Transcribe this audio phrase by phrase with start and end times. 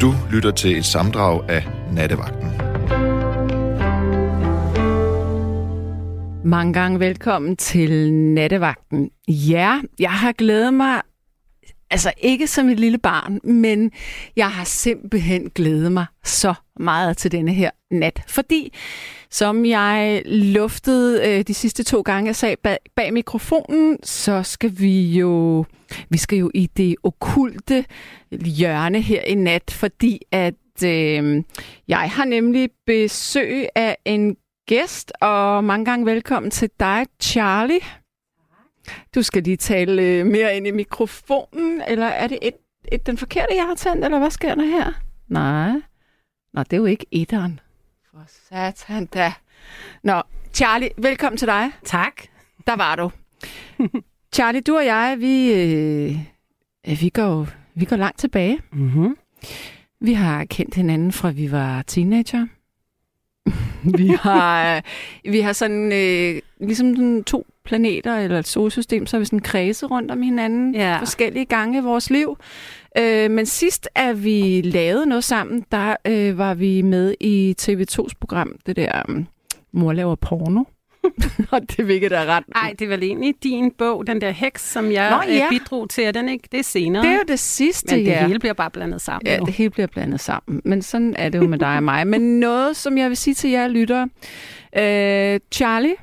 [0.00, 2.50] Du lytter til et samdrag af Nattevagten.
[6.44, 9.10] Mange gange velkommen til Nattevagten.
[9.28, 11.02] Ja, jeg har glædet mig,
[11.90, 13.90] altså ikke som et lille barn, men
[14.36, 18.22] jeg har simpelthen glædet mig så meget til denne her nat.
[18.28, 18.72] Fordi,
[19.30, 24.72] som jeg luftede øh, de sidste to gange, jeg sagde bag, bag mikrofonen, så skal
[24.78, 25.64] vi jo
[26.08, 27.84] vi skal jo i det okulte
[28.30, 31.42] hjørne her i nat, fordi at øh,
[31.88, 37.80] jeg har nemlig besøg af en gæst, og mange gange velkommen til dig, Charlie.
[39.14, 42.54] Du skal lige tale øh, mere ind i mikrofonen, eller er det et,
[42.92, 44.92] et, den forkerte, jeg har tændt, eller hvad sker der her?
[45.28, 45.72] Nej.
[46.52, 47.60] Nå, det er jo ikke etteren.
[48.16, 49.32] For satan da.
[50.02, 50.22] Nå,
[50.54, 51.70] Charlie, velkommen til dig.
[51.84, 52.12] Tak.
[52.66, 53.10] Der var du.
[54.34, 58.58] Charlie, du og jeg, vi, øh, vi, går, vi går langt tilbage.
[58.72, 59.16] Mm-hmm.
[60.00, 62.46] Vi har kendt hinanden fra vi var teenager.
[63.98, 64.82] vi har
[65.24, 69.38] vi har sådan øh, ligesom sådan to planeter eller et solsystem, så har vi sådan
[69.38, 70.98] kredse rundt om hinanden Ja.
[70.98, 72.38] forskellige gange i vores liv.
[72.98, 78.12] Øh, men sidst, at vi lavede noget sammen, der øh, var vi med i TV2's
[78.20, 79.26] program, det der um,
[79.72, 80.64] Mor laver porno.
[81.52, 82.44] Og det hvilket er ret...
[82.54, 85.34] Ej, det er vel egentlig din bog, den der heks, som jeg Nå, ja.
[85.34, 85.48] ja.
[85.50, 86.48] bidrog til, er den ikke?
[86.52, 87.02] Det er senere.
[87.02, 88.26] det er jo det sidste, Men det ja.
[88.26, 89.26] hele bliver bare blandet sammen.
[89.26, 89.46] Ja, nu.
[89.46, 90.60] det hele bliver blandet sammen.
[90.64, 92.06] Men sådan er det jo med dig og mig.
[92.06, 94.08] Men noget, som jeg vil sige til jer lyttere.
[94.76, 95.94] Øh, Charlie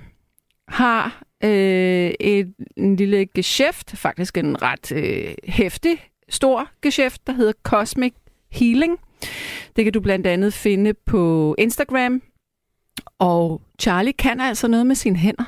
[0.67, 5.97] har øh, et, en lille geschæft, faktisk en ret øh, hæftig,
[6.29, 8.13] stor geschæft, der hedder Cosmic
[8.51, 8.97] Healing.
[9.75, 12.21] Det kan du blandt andet finde på Instagram.
[13.19, 15.43] Og Charlie kan altså noget med sine hænder.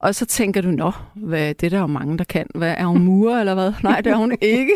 [0.00, 2.46] Og så tænker du, nå, hvad, det er der jo mange, der kan.
[2.54, 3.72] Hvad, er hun murer eller hvad?
[3.82, 4.72] Nej, det er hun ikke.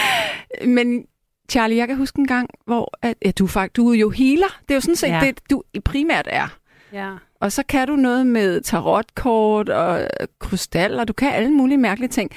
[0.76, 1.04] Men
[1.50, 4.10] Charlie, jeg kan huske en gang, hvor at, ja, du, er fakt, du er jo
[4.10, 4.58] healer.
[4.62, 5.20] Det er jo sådan set Ja.
[5.20, 6.58] det, du primært er.
[6.92, 7.10] Ja.
[7.40, 11.04] Og så kan du noget med tarotkort og krystaller.
[11.04, 12.30] Du kan alle mulige mærkelige ting.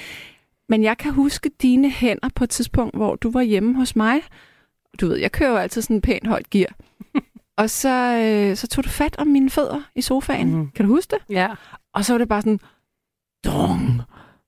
[0.70, 4.22] Men jeg kan huske dine hænder på et tidspunkt, hvor du var hjemme hos mig.
[5.02, 6.70] Du ved, jeg kører jo altid sådan en pænt højt gear.
[7.58, 7.90] Og så,
[8.24, 10.56] øh, så tog du fat om mine fødder i sofaen.
[10.56, 10.72] Mhm.
[10.72, 11.36] Kan du huske det?
[11.36, 11.56] ja.
[11.94, 12.60] Og så var det bare sådan,
[13.46, 14.02] dong.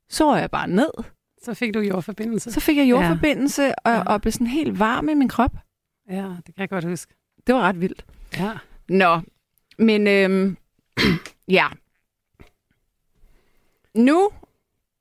[0.10, 0.90] Så var jeg bare ned.
[1.44, 2.52] Så fik du jordforbindelse.
[2.52, 3.74] Så fik jeg jordforbindelse ja.
[3.84, 4.04] og, Ja.
[4.14, 5.52] og blev sådan helt varm i min krop.
[6.10, 7.14] Ja, det kan jeg godt huske.
[7.48, 8.06] Det var ret vildt.
[8.38, 8.52] Ja.
[8.90, 9.22] Nå,
[9.78, 10.58] men øhm,
[11.48, 11.68] ja.
[13.96, 14.30] Nu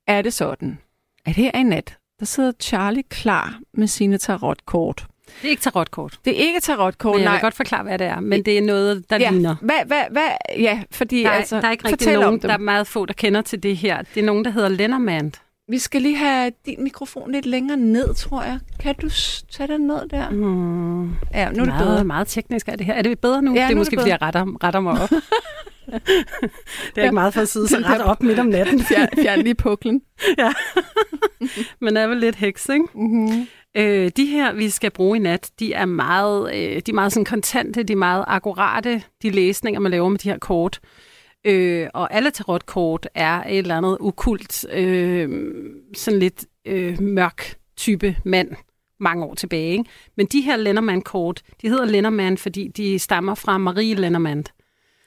[0.07, 0.77] er det sådan,
[1.25, 5.07] at her i nat, der sidder Charlie klar med sine tarotkort.
[5.41, 6.19] Det er ikke tarotkort.
[6.25, 7.33] Det er ikke tarotkort, Men jeg nej.
[7.35, 8.19] vil godt forklare, hvad det er.
[8.19, 9.29] Men det er noget, der ja.
[9.31, 9.55] ligner.
[9.61, 12.57] Hvad, hvad, hvad, ja, fordi Der er, altså, der er ikke rigtig nogen, der er
[12.57, 14.01] meget få, der kender til det her.
[14.15, 15.31] Det er nogen, der hedder Lenormand.
[15.69, 18.59] Vi skal lige have din mikrofon lidt længere ned, tror jeg.
[18.79, 19.09] Kan du
[19.51, 20.29] tage den ned der?
[20.29, 22.03] Mm, Ja, nu er det meget, bedre.
[22.03, 22.93] meget teknisk er det her.
[22.93, 23.53] Er det bedre nu?
[23.53, 25.09] Ja, det er nu måske, det fordi jeg retter, retter mig op.
[25.09, 25.21] det
[25.91, 25.99] er
[26.97, 27.01] Ja.
[27.01, 28.79] ikke meget for at sidde så ret op midt om natten.
[28.83, 30.01] Fjern, fjern lige puklen.
[30.37, 30.51] ja.
[31.81, 32.85] Men er vel lidt heks, ikke?
[32.95, 33.47] Mm-hmm.
[33.77, 37.11] Øh, de her, vi skal bruge i nat, de er meget, øh, de er meget
[37.11, 40.79] sådan kontante, de er meget akkurate, de læsninger, man laver med de her kort.
[41.45, 45.29] Øh, og alle tarotkort er et eller andet ukult, øh,
[45.95, 48.49] sådan lidt øh, mørk type mand
[48.99, 49.71] mange år tilbage.
[49.71, 49.85] Ikke?
[50.17, 54.45] Men de her Lenormand-kort, de hedder Lenormand, fordi de stammer fra Marie Lenormand.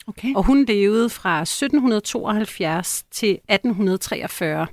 [0.06, 0.34] Okay.
[0.36, 4.66] Og hun levede fra 1772 til 1843.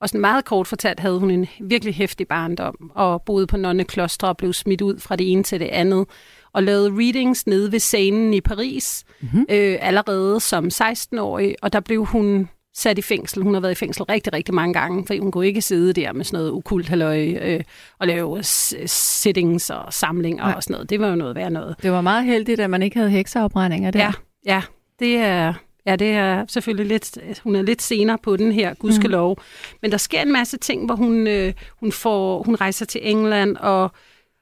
[0.00, 4.26] Og sådan meget kort fortalt havde hun en virkelig hæftig barndom, og boede på nonnekloster
[4.26, 6.06] og blev smidt ud fra det ene til det andet,
[6.52, 9.46] og lavede readings nede ved scenen i Paris, Mhm.
[9.50, 13.42] øh, allerede som 16-årig, og der blev hun sat i fængsel.
[13.42, 16.12] Hun har været i fængsel rigtig, rigtig mange gange, for hun kunne ikke sidde der
[16.12, 17.60] med sådan noget ukult halløj, øh,
[18.00, 18.42] og lave
[18.86, 20.52] sittings og samlinger Nej.
[20.56, 20.90] og sådan noget.
[20.90, 21.76] Det var jo noget værd noget.
[21.82, 23.98] Det var meget heldigt, at man ikke havde hekseafbrændinger der.
[24.00, 24.12] Ja,
[24.46, 24.62] ja,
[24.98, 25.54] det er,
[25.86, 29.38] ja, det er selvfølgelig lidt, hun er lidt senere på den her, gudskelov.
[29.38, 29.42] Mm.
[29.82, 33.56] Men der sker en masse ting, hvor hun, øh, hun, får, hun rejser til England,
[33.56, 33.90] og,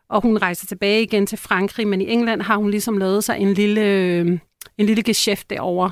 [0.08, 3.38] og hun rejser tilbage igen til Frankrig, men i England har hun ligesom lavet sig
[3.38, 4.38] en lille, øh,
[4.78, 5.90] en lille geschæft derovre,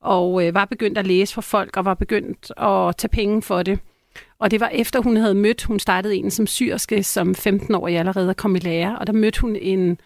[0.00, 3.62] og øh, var begyndt at læse for folk, og var begyndt at tage penge for
[3.62, 3.78] det.
[4.38, 8.34] Og det var efter, hun havde mødt, hun startede en som syrske, som 15-årig allerede
[8.34, 9.98] kom i lære, og der mødte hun en,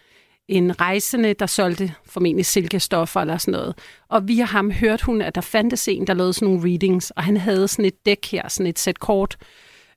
[0.51, 3.75] en rejsende, der solgte formentlig silkestoffer eller sådan noget.
[4.09, 7.23] Og via ham hørte hun, at der fandtes en, der lavede sådan nogle readings, og
[7.23, 9.37] han havde sådan et dæk her, sådan et sæt kort.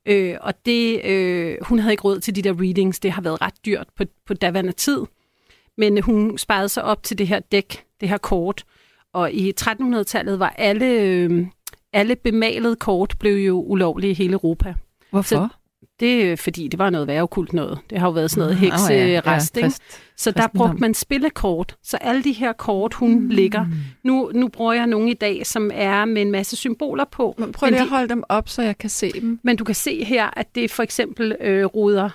[0.07, 3.43] Øh, og det, øh, hun havde ikke råd til de der readings, det har været
[3.43, 5.01] ret dyrt på, på daværende tid.
[5.79, 8.65] Men hun sparede sig op til det her dæk, det her kort.
[9.13, 11.47] Og i 1300-tallet var alle, øh,
[11.93, 14.75] alle bemalede kort blev jo ulovlige i hele Europa.
[15.11, 15.55] Hvorfor?
[16.01, 17.79] Det er fordi, det var noget værrekult noget.
[17.91, 19.73] Det har jo været sådan noget Ah, åh ja, ja, hekserest, ikke?
[20.17, 21.77] Så der brugte man spillekort.
[21.83, 23.29] Så alle de her kort, hun mm.
[23.29, 23.67] ligger.
[24.05, 27.35] Nu, nu bruger jeg nogle i dag, som er med en masse symboler på.
[27.39, 29.41] Men Prøv lige at de- holde dem op, så jeg kan se dem.
[29.43, 32.11] Men du kan se her, at det er for eksempel øh, ruder,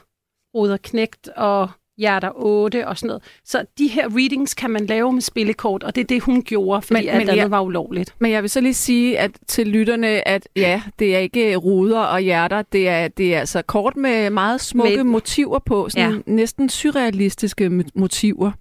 [0.56, 3.24] ruder knægt og hjerter 8 og sådan noget.
[3.46, 6.82] Så de her readings kan man lave med spillekort, og det er det, hun gjorde,
[6.82, 8.16] fordi Men- men, men alt andet jeg- var ulovligt.
[8.20, 12.00] Men jeg vil så lige sige at til lytterne, at ja, det er ikke ruder
[12.00, 16.12] og hjerter, det er, det er altså kort med meget smukke Med- motiver på, sådan
[16.14, 16.34] Ja.
[16.34, 18.52] næsten surrealistiske mo- motiver.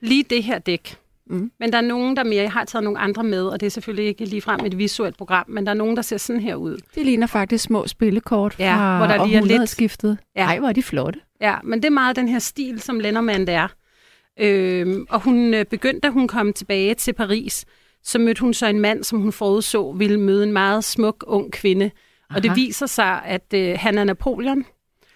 [0.00, 0.96] Lige det her dæk.
[1.30, 1.50] Mm.
[1.60, 3.70] Men der er nogen, der mere, jeg har taget nogle andre med, og det er
[3.70, 6.76] selvfølgelig ikke ligefrem et visuelt program, men der er nogen, der ser sådan her ud.
[6.94, 10.18] Det ligner faktisk små spillekort Ja, fra hvor der lige er lidt- århundredeskiftet.
[10.36, 10.42] Ja.
[10.44, 11.20] Ej, hvor er de flotte.
[11.40, 13.68] Ja, men det er meget den her stil, som Lennermand er.
[14.40, 17.64] Øhm, og hun øh, begyndte, da hun kom tilbage til Paris,
[18.02, 21.52] så mødte hun så en mand, som hun forudså ville møde en meget smuk ung
[21.52, 21.90] kvinde.
[22.34, 22.54] Og det Aha.
[22.54, 24.64] viser sig, at øh, han er Napoleon,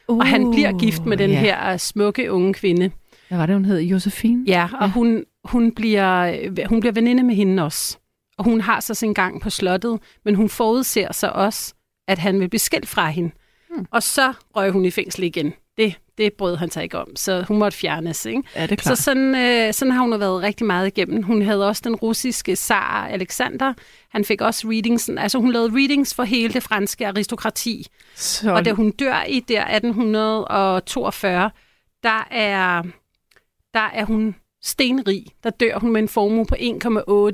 [0.08, 1.40] uh, og han bliver gift med den ja.
[1.40, 2.90] her øh, smukke unge kvinde.
[3.28, 3.80] Hvad var det, hun hed?
[3.80, 4.44] Josefine?
[4.46, 4.92] Ja, og Ja.
[4.92, 7.98] Hun, hun, bliver, hun bliver veninde med hende også.
[8.38, 11.74] Og hun har så sin gang på slottet, men hun forudser så også,
[12.08, 13.30] at han vil blive skilt fra hende.
[13.70, 13.86] Hmm.
[13.90, 15.52] Og så røg hun i fængsel igen.
[15.76, 18.26] Det, det brød han sig ikke om, så hun måtte fjernes.
[18.26, 18.42] Ikke?
[18.56, 18.98] Ja, det er Så klart.
[18.98, 21.22] sådan, øh, sådan har hun været rigtig meget igennem.
[21.22, 23.74] Hun havde også den russiske zar Alexander.
[24.10, 25.10] Han fik også readings.
[25.18, 27.86] Altså hun lavede readings for hele det franske aristokrati.
[28.14, 31.50] Så, Og da hun dør i der 1842,
[32.02, 32.82] der er,
[33.74, 35.24] der er hun stenrig.
[35.44, 36.54] Der dør hun med en formue på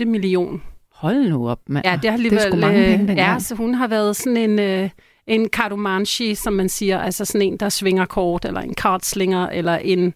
[0.00, 0.58] 1,8 millioner.
[0.92, 1.86] Hold nu op, mand.
[1.86, 2.38] Ja, det har det alligevel...
[2.38, 4.90] er sgu mange penge, øh, ja, så hun har været sådan en, øh,
[5.26, 9.76] en cartomanchi, som man siger, altså sådan en, der svinger kort, eller en kartslinger, eller
[9.76, 10.14] en,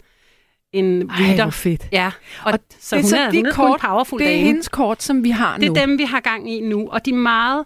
[0.72, 1.42] en Ej, reader.
[1.42, 1.88] hvor fedt.
[1.92, 2.10] Ja,
[2.44, 4.26] og, Og så det er hun så er, de hun er kort- en powerful Det
[4.26, 4.44] er dame.
[4.46, 5.74] hendes kort, som vi har Det nu.
[5.74, 7.64] er dem, vi har gang i nu, og de er meget...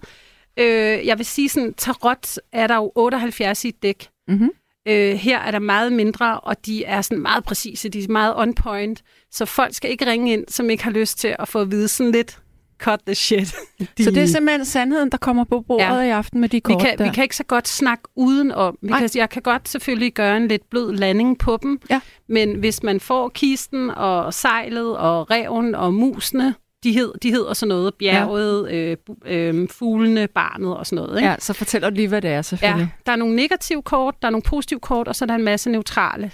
[0.59, 4.09] Øh, jeg vil sige sådan, tarot er der jo 78 i et dæk.
[4.29, 4.51] Mm-hmm.
[4.89, 8.35] Øh, her er der meget mindre, og de er sådan meget præcise, de er meget
[8.37, 9.03] on point.
[9.31, 11.89] Så folk skal ikke ringe ind, som ikke har lyst til at få at vide
[11.89, 12.39] sådan lidt,
[12.83, 13.55] cut the shit.
[13.99, 16.01] De, Så det er simpelthen sandheden, der kommer på bordet Ja.
[16.01, 17.05] i aften med de vi kort kan, der.
[17.05, 18.79] vi kan ikke så godt snakke udenom.
[18.83, 18.99] Vi Nej.
[18.99, 22.01] kan, jeg kan godt selvfølgelig gøre en lidt blød landing på dem, Ja.
[22.29, 26.55] men hvis man får kisten og sejlet og reven og musene,
[26.87, 28.97] de, hed, de hedder sådan noget, bjerget, ja.
[29.27, 31.19] øh, øh, fuglene, barnet og sådan noget.
[31.19, 31.29] Ikke?
[31.29, 32.89] Ja, så fortæller du lige, hvad det er, selvfølgelig.
[32.97, 35.35] Ja, der er nogle negative kort, der er nogle positive kort, og så er der
[35.35, 36.31] en masse neutrale.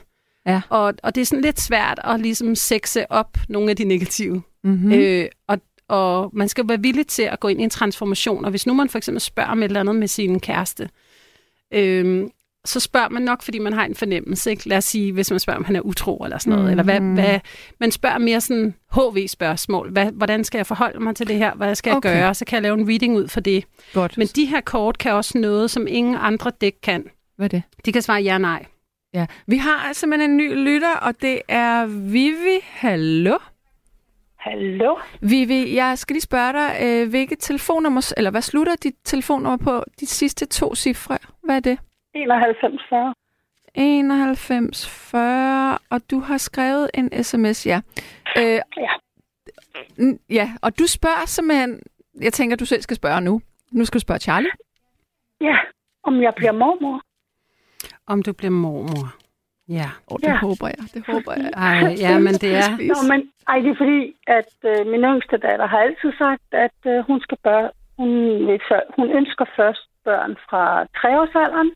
[0.46, 0.60] Ja.
[0.68, 4.42] Og, og det er sådan lidt svært at ligesom sexe op nogle af de negative.
[4.64, 4.88] Mm-hmm.
[4.88, 4.92] Mm.
[4.92, 5.58] Øh, og,
[5.88, 8.44] og man skal være villig til at gå ind i en transformation.
[8.44, 10.88] Og hvis nu man for eksempel spørger om et eller andet med sin kæreste,
[11.74, 12.28] øh,
[12.64, 14.50] så spørger man nok, fordi man har en fornemmelse.
[14.50, 14.68] Ikke?
[14.68, 16.64] Lad os sige, hvis man spørger, om han er utro eller sådan noget.
[16.64, 16.70] Mm.
[16.70, 17.14] Eller hvad, Mhm.
[17.14, 17.40] hvad,
[17.80, 19.90] man spørger mere sådan HV-spørgsmål.
[19.90, 21.54] Hvad, hvordan skal jeg forholde mig til det her?
[21.54, 22.20] Hvad skal jeg Okay.
[22.20, 22.34] gøre?
[22.34, 23.64] Så kan jeg lave en reading ud for det.
[23.94, 24.18] Godt.
[24.18, 27.04] Men de her kort kan også noget, som ingen andre dæk kan.
[27.36, 27.62] Hvad er det?
[27.84, 28.66] De kan svare ja nej.
[29.14, 29.26] Ja.
[29.46, 32.58] Vi har simpelthen en ny lytter, og det er Vivi.
[32.62, 33.38] Hallo?
[34.38, 34.96] Hallo?
[35.20, 39.84] Vivi, jeg skal lige spørge dig, øh, hvilket telefonnummer, eller hvad slutter dit telefonnummer på
[40.00, 41.18] de sidste to cifre?
[41.44, 41.78] Hvad er det?
[42.14, 43.14] 91 40.
[43.74, 47.80] 91 40, og du har skrevet en sms, ja.
[48.38, 48.92] Øh, Ja.
[50.30, 51.80] ja, og du spørger simpelthen,
[52.20, 53.40] jeg tænker, du selv skal spørge nu.
[53.70, 54.50] Nu skal du spørge Charlie.
[55.40, 55.56] Ja,
[56.02, 57.00] om jeg bliver mormor.
[58.06, 59.14] Om du bliver mormor.
[59.68, 59.88] Ja.
[60.06, 60.36] Oh, det Ja.
[60.36, 61.50] håber jeg, det håber jeg.
[61.56, 62.70] Ej, ja, men det er...
[62.70, 66.78] Nå, men ej, det er fordi, at øh, min yngste datter har altid sagt, at
[66.86, 68.10] øh, hun skal børn, hun,
[68.46, 70.62] vil, før- hun ønsker først børn fra
[71.00, 71.70] treårsalderen.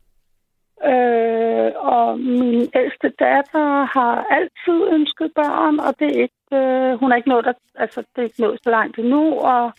[0.85, 7.11] Øh, og min ældste datter har altid ønsket børn, og det er ikke, øh, hun
[7.11, 9.71] er ikke nået, at, altså, det er ikke nået så langt endnu, og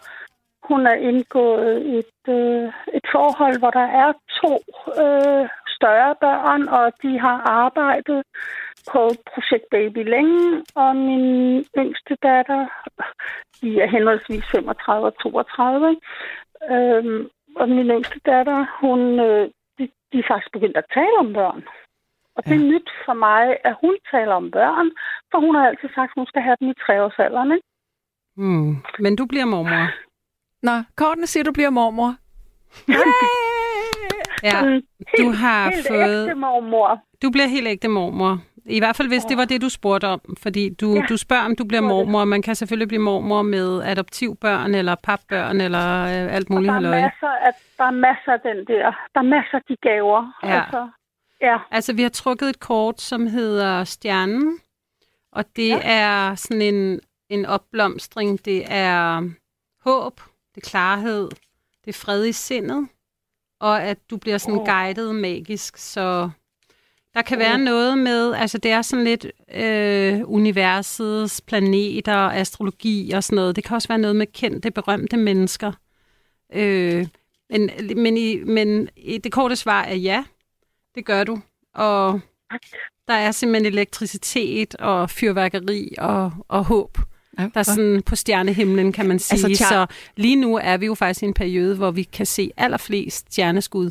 [0.62, 4.12] hun er indgået et, øh, et forhold, hvor der er
[4.42, 4.52] to
[5.02, 8.22] øh, større børn, og de har arbejdet
[8.92, 12.66] på Projekt Baby længe, og min yngste datter,
[13.60, 16.02] de er henholdsvis 35 og 32, ikke?
[16.74, 19.50] øhm, og min yngste datter, hun, øh,
[20.12, 21.64] de, er faktisk begyndt at tale om børn.
[22.36, 22.70] Og det er Ja.
[22.72, 24.90] nyt for mig, at hun taler om børn,
[25.30, 27.52] for hun har altid sagt, at hun skal have dem i treårsalderen.
[27.52, 27.66] Ikke?
[28.36, 28.76] Mm.
[28.98, 29.86] Men du bliver mormor.
[30.62, 32.10] Nå, kortene siger, du bliver mormor.
[34.42, 34.58] Ja,
[35.18, 36.22] du har helt fået...
[36.24, 37.00] ægte mormor.
[37.22, 38.38] Du bliver helt ægte mormor.
[38.68, 40.20] I hvert fald, hvis det var det, du spurgte om.
[40.42, 42.24] Fordi du, Ja, du spørger, om du bliver mormor.
[42.24, 46.76] Man kan selvfølgelig blive mormor med adoptivbørn, eller papbørn, eller øh, alt Og muligt der
[46.76, 48.84] er, masser af, der er masser af den der.
[49.14, 50.32] Der er masser af de gaver.
[50.42, 50.60] Ja.
[50.60, 50.88] Altså,
[51.40, 51.56] ja.
[51.70, 54.58] Altså, vi har trukket et kort, som hedder Stjernen.
[55.32, 55.80] Og det ja.
[55.84, 58.44] er sådan en, en opblomstring.
[58.44, 59.30] Det er
[59.84, 60.20] håb,
[60.54, 61.28] det er klarhed,
[61.84, 62.88] det er fred i sindet,
[63.60, 66.30] og at du bliver sådan guidet magisk, så
[67.14, 73.24] der kan være noget med, altså det er sådan lidt øh, universets planeter, astrologi og
[73.24, 73.56] sådan noget.
[73.56, 75.72] Det kan også være noget med kendte, berømte mennesker.
[76.54, 77.06] Øh,
[77.50, 80.24] men, men, i, men i det korte svar er ja,
[80.94, 81.40] det gør du.
[81.74, 82.20] Og
[83.08, 86.98] der er simpelthen elektricitet og fyrværkeri og, og håb.
[87.38, 89.34] Ja, Der er sådan på stjernehimlen, kan man sige.
[89.34, 89.86] Altså, Altså, Char- så
[90.16, 93.90] lige nu er vi jo faktisk i en periode, hvor vi kan se allerflest stjerneskud.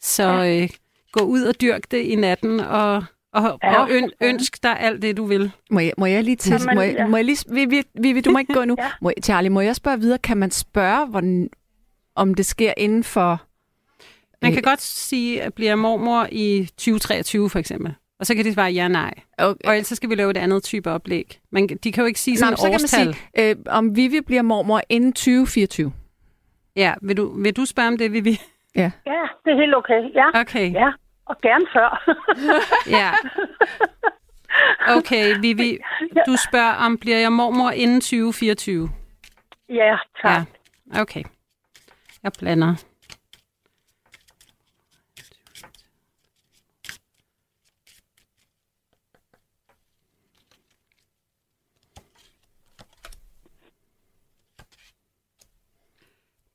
[0.00, 0.68] Så øh,
[1.12, 3.82] gå ud og dyrk det i natten, og, og, Ja.
[3.82, 5.50] og øn, ønsk dig alt det, du vil.
[5.70, 7.06] Må jeg, må jeg lige til, Jamen, må jeg, ja.
[7.06, 8.76] må jeg lige, Vivi, Vivi, du må ikke gå nu.
[8.82, 8.90] Ja.
[9.02, 11.48] Må jeg, Charlie, må jeg spørge videre, kan man spørge, hvordan,
[12.16, 13.42] om det sker inden for...
[14.42, 17.94] Man kan godt sige, at bliver mormor i 2023 for eksempel.
[18.20, 19.14] Og så kan det svare ja, nej.
[19.38, 19.68] Okay.
[19.68, 21.40] Og ellers så skal vi lave et andet type oplæg.
[21.52, 23.14] Man, de kan jo ikke sige Nå, sådan men et så kan man årstal.
[23.36, 25.92] sige, øh, om Vivi bliver mormor inden 2024.
[26.76, 28.40] Ja, vil du, vil du spørge om det, Vivi?
[28.76, 28.90] Ja,
[29.44, 30.00] det er helt okay.
[30.14, 30.90] Ja, Okay, ja.
[31.26, 32.04] Og gerne før.
[32.98, 33.12] ja.
[34.88, 35.78] Okay, Vivi,
[36.26, 38.90] du spørger om, bliver jeg mormor inden 2024?
[39.68, 40.46] ja, tak.
[40.94, 41.22] Ja, okay.
[42.22, 42.74] Jeg blander.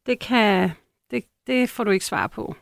[0.06, 0.72] Det kan...
[1.12, 2.56] Det, det får du ikke svar på.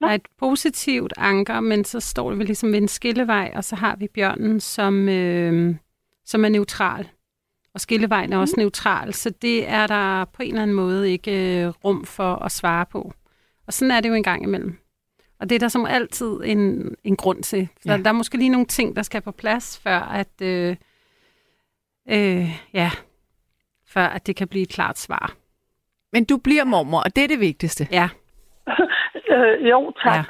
[0.00, 3.76] Der er et positivt anker, men så står vel ligesom ved en skillevej, og så
[3.76, 5.74] har vi bjørnen, som, øh,
[6.24, 7.08] som er neutral.
[7.74, 11.60] Og skillevejen er også neutral, så det er der på en eller anden måde ikke
[11.62, 13.12] øh, rum for at svare på.
[13.66, 14.78] Og sådan er det jo en gang imellem.
[15.40, 17.68] Og det er der som altid en, en grund til.
[17.84, 17.98] Der, Ja.
[18.02, 20.76] der er måske lige nogle ting, der skal på plads, før at, øh,
[22.10, 22.90] øh, ja,
[23.86, 25.34] før at det kan blive et klart svar.
[26.12, 27.88] Men du bliver mormor, og det er det vigtigste.
[27.90, 28.08] Ja,
[29.34, 30.26] Øh, jo, tak.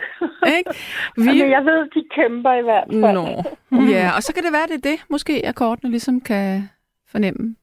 [0.47, 0.57] Ja.
[0.57, 0.71] Ikke?
[1.16, 1.38] Men Vi...
[1.57, 3.12] jeg ved, de kæmper i hvert fald.
[3.71, 3.87] Nå.
[3.95, 6.69] Ja, og så kan det være, det er det, måske, at kortene ligesom kan
[7.12, 7.57] fornemme.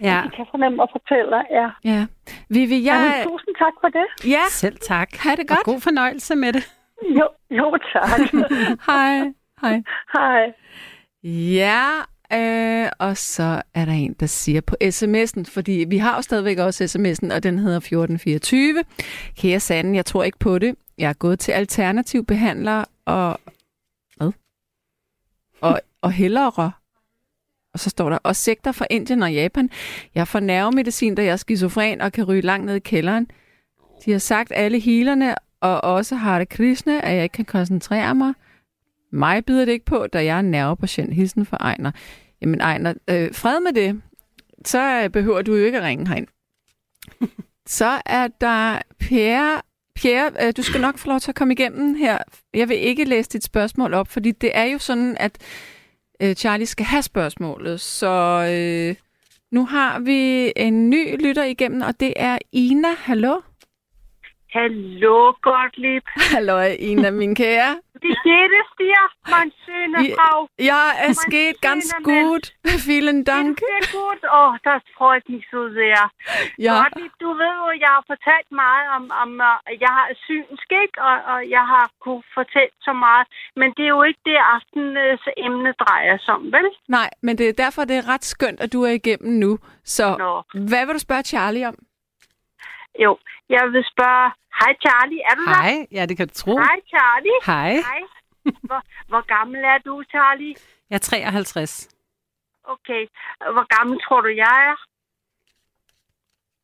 [0.00, 0.20] ja.
[0.24, 1.68] De kan fornemme og fortælle, ja.
[1.84, 2.06] Ja.
[2.48, 2.94] Vivi, ja.
[2.94, 3.24] jeg...
[3.28, 4.30] tusind tak for det.
[4.30, 5.08] Ja, Selv tak.
[5.24, 5.64] ha' det Og godt.
[5.64, 6.64] god fornøjelse med det.
[7.18, 8.20] Jo, jo tak.
[8.88, 9.32] Hej.
[9.62, 9.82] Hej.
[10.12, 10.52] Hej.
[11.24, 11.82] Ja,
[12.32, 16.58] øh, og så er der en, der siger på sms'en, fordi vi har jo stadigvæk
[16.58, 18.84] også sms'en, og den hedder 1424.
[19.36, 20.74] Kære Sanden, jeg tror ikke på det.
[20.98, 23.40] Jeg er gået til alternativ behandler og...
[24.16, 24.32] Hvad?
[25.60, 26.72] Og, og hellere.
[27.72, 29.70] Og så står der, og sekter fra Indien og Japan.
[30.14, 33.30] Jeg får nervemedicin, da jeg er skizofren og kan ryge langt ned i kælderen.
[34.04, 38.14] De har sagt alle healerne, og også har det Krishna, at jeg ikke kan koncentrere
[38.14, 38.34] mig.
[39.12, 41.14] Mig bider det ikke på, da jeg er en nervepatient.
[41.14, 41.90] Hilsen for Ejner.
[42.42, 44.02] Jamen Ejner, øh, fred med det.
[44.64, 46.26] Så øh, behøver du jo ikke at ringe herind.
[47.66, 49.62] Så er der Pierre.
[49.94, 52.18] Pierre, øh, du skal nok få lov til at komme igennem her.
[52.54, 55.38] Jeg vil ikke læse dit spørgsmål op, fordi det er jo sådan, at
[56.22, 57.80] øh, Charlie skal have spørgsmålet.
[57.80, 58.08] Så
[58.50, 58.96] øh,
[59.50, 62.88] nu har vi en ny lytter igennem, og det er Ina.
[62.98, 63.40] Hallo?
[64.52, 66.02] Hallo, Gottlieb.
[66.34, 67.78] Hallo, Ina, min kære.
[68.02, 70.16] Wie geht es dir, mein schöner Ja.
[70.16, 70.48] Frau?
[70.58, 72.52] Ja, es geht ganz schöner gut.
[72.88, 73.60] Vielen Dank.
[73.62, 74.20] Es dir gut?
[74.24, 76.10] Åh, oh, das freut mich så sehr.
[76.56, 80.68] Ja, Gottlieb, du ved jo, jeg har fortalt meget om, om uh, jeg har synsk,
[80.82, 81.02] ikke?
[81.08, 83.26] Og, og jeg har kunne fortælle så meget.
[83.56, 86.68] Men det er jo ikke det, aftenens emne drejer sig om, vel?
[86.88, 89.58] nej, men det er derfor, det er ret skønt, at du er igennem nu.
[89.84, 90.42] Så Nå.
[90.68, 91.74] hvad vil du spørge Charlie om?
[92.98, 93.18] Jo,
[93.48, 94.32] jeg vil spørge...
[94.60, 95.20] Hej, Charlie.
[95.30, 95.62] Er du der?
[95.62, 95.86] Hej.
[95.92, 96.52] Ja, det kan du tro.
[96.56, 97.38] Hej, Charlie.
[97.46, 97.72] Hej.
[97.90, 98.02] Hej.
[98.68, 100.54] Hvor, hvor gammel er du, Charlie?
[100.90, 101.88] Jeg er 53.
[102.64, 103.02] Okay.
[103.38, 104.76] Hvor gammel tror du, jeg er?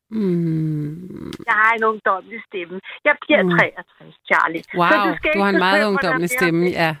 [0.09, 1.31] Mm.
[1.49, 2.75] Jeg har en ungdomlig stemme.
[3.07, 3.51] Jeg bliver Mm.
[3.57, 4.63] 63, Charlie.
[4.81, 5.05] Wow,
[5.35, 6.37] du har en meget bekymre dig ungdommelig mere.
[6.39, 6.63] stemme.
[6.81, 6.91] Ja.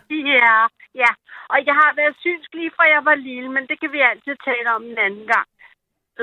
[0.41, 0.57] Ja,
[1.03, 1.11] ja.
[1.53, 4.35] Og jeg har været synsk lige fra jeg var lille, men det kan vi altid
[4.49, 5.47] tale om en anden gang.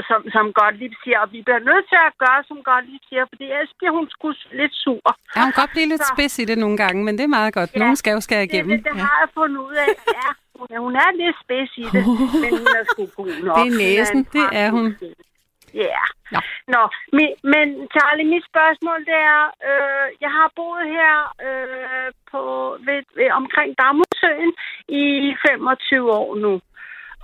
[0.08, 3.44] Som, som Gottlieb siger, og vi bliver nødt til at gøre, som Gottlieb siger, fordi
[3.44, 4.28] ellers bliver hun sgu
[4.60, 5.06] lidt sur.
[5.36, 6.12] Ja, hun kan godt blive lidt Så.
[6.14, 7.70] spids i det nogle gange, men det er meget godt.
[7.74, 7.78] Ja.
[7.78, 8.70] Nogen skal jo skære Det, igennem.
[8.70, 9.88] det, det har jeg fundet ud af.
[10.18, 12.04] Ja, hun er, hun er lidt spids i det,
[12.42, 13.56] men hun er sgu god nok.
[13.58, 14.18] Det er næsen.
[14.18, 14.86] en Det er hun.
[15.74, 16.02] Ja.
[16.34, 16.40] Nå.
[16.74, 16.82] Nå,
[17.16, 21.14] men, men Charlie, mit spørgsmål det er, øh, jeg har boet her
[21.46, 22.40] øh, på,
[22.86, 24.50] ved, ved, omkring Damhusøen
[24.88, 25.04] i
[25.48, 26.52] 25 år nu.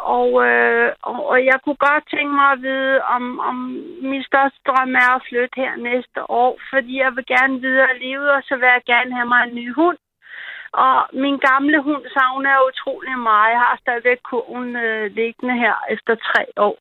[0.01, 3.57] Og, øh, og, og jeg kunne godt tænke mig at vide, om, om
[4.11, 8.03] min største drøm er at flytte her næste år, fordi jeg vil gerne videre i
[8.07, 9.99] livet, og så vil jeg gerne have mig en ny hund.
[10.73, 13.51] Og min gamle hund savner jeg utrolig meget.
[13.51, 16.77] Jeg har stadigvæk kurven øh, liggende her efter tre år.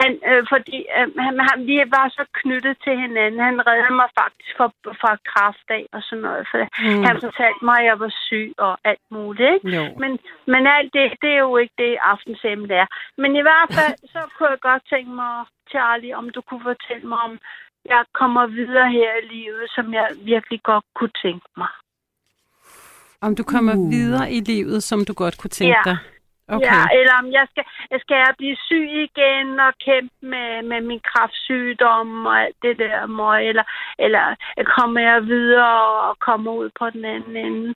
[0.00, 3.40] Han, øh, fordi øh, han, han, vi var så knyttet til hinanden.
[3.40, 4.68] Han reddede mig faktisk fra,
[5.00, 6.48] fra kraft af og sådan noget.
[6.50, 7.02] For mm.
[7.06, 9.52] han fortalte mig, at jeg var syg og alt muligt.
[9.54, 9.68] Ikke?
[9.76, 9.84] Jo.
[10.02, 10.12] Men,
[10.52, 12.86] men alt det, det er jo ikke det, aftensemmet er.
[13.22, 15.34] Men i hvert fald, så kunne jeg godt tænke mig,
[15.70, 17.38] Charlie, om du kunne fortælle mig, om
[17.84, 21.72] jeg kommer videre her i livet, som jeg virkelig godt kunne tænke mig.
[23.22, 23.90] Om du kommer uh.
[23.90, 25.82] videre i livet, som du godt kunne tænke Ja.
[25.90, 25.98] dig.
[26.56, 26.66] Okay.
[26.66, 27.64] Ja, eller om jeg skal,
[28.04, 33.06] skal jeg blive syg igen og kæmpe med, med min kraftsygdom og alt det der
[33.06, 33.64] møg, eller,
[33.98, 34.24] eller
[34.76, 37.74] kommer jeg videre og kommer ud på den anden ende.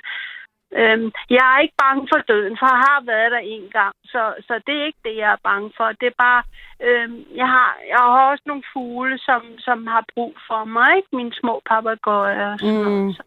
[0.80, 4.22] Øhm, jeg er ikke bange for døden, for jeg har været der en gang, så,
[4.46, 5.86] så det er ikke det, jeg er bange for.
[6.00, 6.42] Det er bare,
[6.86, 11.08] øhm, jeg, har, jeg har også nogle fugle, som, som har brug for mig, ikke?
[11.12, 12.84] Mine små papegøjer og sådan Mm.
[12.84, 13.20] noget.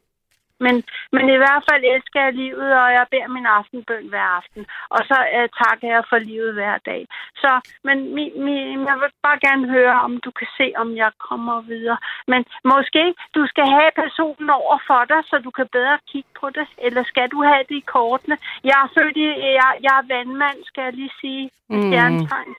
[0.66, 0.76] Men,
[1.16, 4.64] men i hvert fald elsker jeg livet, og jeg beder min aftenbøn hver aften.
[4.96, 7.02] Og så uh, takker jeg for livet hver dag.
[7.42, 7.52] Så,
[7.88, 8.56] men mi, mi,
[8.90, 11.98] jeg vil bare gerne høre, om du kan se, om jeg kommer videre.
[12.32, 12.42] Men
[12.74, 13.04] måske
[13.36, 16.68] du skal have personen over for dig, så du kan bedre kigge på det.
[16.86, 18.38] Eller skal du have det i kortene?
[18.64, 19.28] Jeg er født i,
[19.60, 21.50] jeg, jeg er vandmand, skal jeg lige sige.
[21.70, 21.82] Mm.
[21.82, 22.56] Stjernetegn.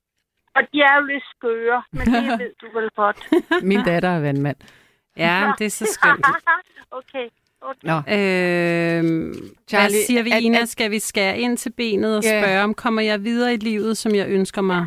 [0.56, 3.18] Og de er jo lidt skøre, men det ved du vel godt.
[3.62, 4.56] Min datter er vandmand.
[5.16, 6.26] Ja, det er så skønt.
[6.90, 7.28] okay.
[7.82, 7.96] Nå.
[7.96, 9.34] Øh, hvad
[9.68, 10.58] Charlie, siger vi, at- Ina?
[10.60, 12.42] at- Skal vi skære ind til benet og Ja.
[12.42, 14.86] spørge, om kommer jeg videre i livet, som jeg ønsker mig?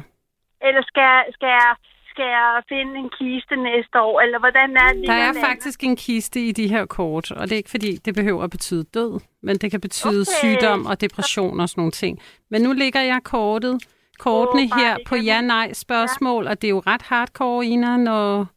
[0.61, 1.75] Eller skal, skal, jeg,
[2.09, 4.21] skal jeg finde en kiste næste år?
[4.21, 5.07] Eller hvordan er det?
[5.07, 8.15] Der er faktisk en kiste i de her kort, og det er ikke fordi, det
[8.15, 10.31] behøver at betyde død, men det kan betyde Okay.
[10.55, 12.19] sygdom og depression og sådan nogle ting.
[12.51, 13.83] Men nu ligger jeg kortet,
[14.19, 18.47] kortene bare her på kan ja-nej spørgsmål, og det er jo ret hardcore, Ina, når...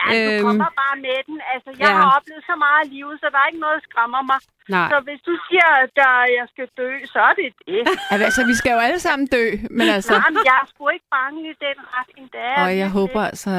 [0.00, 1.38] Ja, du Øhm, kommer bare med den.
[1.52, 1.96] Altså, jeg ja.
[2.00, 4.38] har oplevet så meget i livet, så der er ikke noget, der skræmmer mig.
[4.74, 7.80] Nej, Så hvis du siger, at der, jeg skal dø, så er det det.
[8.26, 9.44] Altså, vi skal jo alle sammen dø,
[9.78, 10.12] men altså...
[10.18, 12.56] Nej, men jeg er sgu ikke bange i den retning, der er.
[12.64, 13.50] Og jeg virkelig håber altså,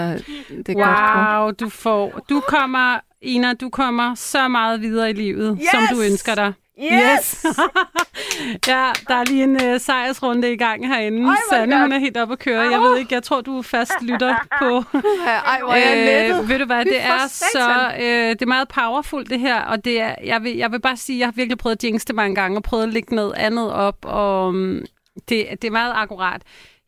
[0.65, 2.01] det er godt wow, du får...
[2.31, 5.69] Du kommer, Ina, du kommer så meget videre i livet, yes!
[5.71, 6.53] som du ønsker dig.
[6.81, 7.45] Yes!
[8.67, 11.21] Ja, der er lige en uh, sejrsrunde i gang herinde.
[11.21, 12.61] hvor Sanne, hun er helt oppe at køre.
[12.61, 14.83] Jeg ved ikke, jeg tror, du er fast lytter på...
[15.27, 16.49] Ej, hvor er jeg lettet.
[16.49, 20.01] ved du hvad, det er så øh, det er meget powerful det her, og det
[20.01, 22.35] er, jeg, vil, jeg vil bare sige, jeg har virkelig prøvet at jinx det mange
[22.35, 24.81] gange, og prøvet at lægge noget andet op, og um,
[25.29, 26.41] det, det er meget akkurat.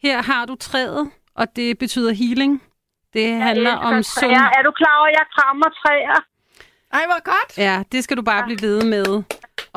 [0.03, 2.61] Her har du træet, og det betyder healing.
[3.13, 4.31] Det handler elsker om sund...
[4.31, 6.23] Er du klar over, at jeg krammer træer?
[6.93, 7.57] Ej, hvor godt.
[7.57, 9.23] Ja, det skal du bare blive ved med.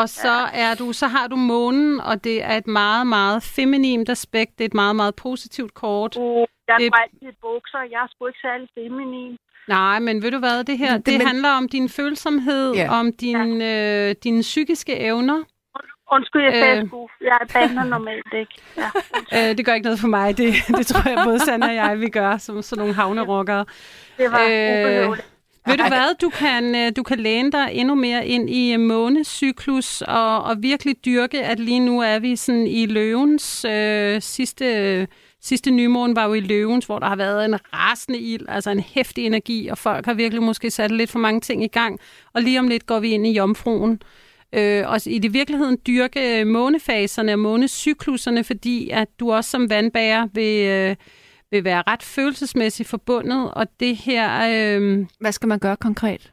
[0.01, 0.35] Og så
[0.65, 4.59] er du, så har du månen, og det er et meget, meget feminint aspekt.
[4.59, 6.17] Det er et meget, meget positivt kort.
[6.17, 7.79] Uh, jeg Det- går altid bukser.
[7.91, 9.37] Jeg er sgu ikke særlig feminin.
[9.69, 12.99] Nej, men ved du hvad, det her, Det- det, men- handler om din følsomhed, Ja.
[12.99, 15.43] om din, øh, dine psykiske evner.
[16.13, 16.87] Undskyld, jeg sagde Øh.
[16.89, 17.09] sgu.
[17.21, 18.55] Jeg bander normalt ikke.
[18.77, 18.91] Ja,
[19.51, 20.37] Øh, det gør ikke noget for mig.
[20.39, 23.65] Det, det tror jeg både Sanne og jeg, vi gør, som sådan nogle havnerockere.
[24.19, 25.27] det var Øh, øh, ubehøveligt.
[25.71, 28.81] Ved du hvad, du kan, øh, du kan læne dig endnu mere ind i øh,
[28.81, 35.09] månecyklus og, og virkelig dyrke, at lige nu er vi sådan i løvens øh, sidste,
[35.41, 38.81] sidste nymåne var jo i løvens, hvor der har været en rasende ild, altså en
[38.81, 42.01] hæftig energi, og folk har virkelig måske sat lidt for mange ting i gang.
[42.33, 44.03] Og lige om lidt går vi ind i jomfruen.
[44.53, 50.29] Øh, og i det virkeligheden dyrke månefaserne og månecykluserne, fordi at du også som vandbærer
[50.35, 50.97] vil, øh,
[51.51, 54.41] vil være ret følelsesmæssigt forbundet, og det her...
[54.51, 56.33] Øh, Hvad skal man gøre konkret?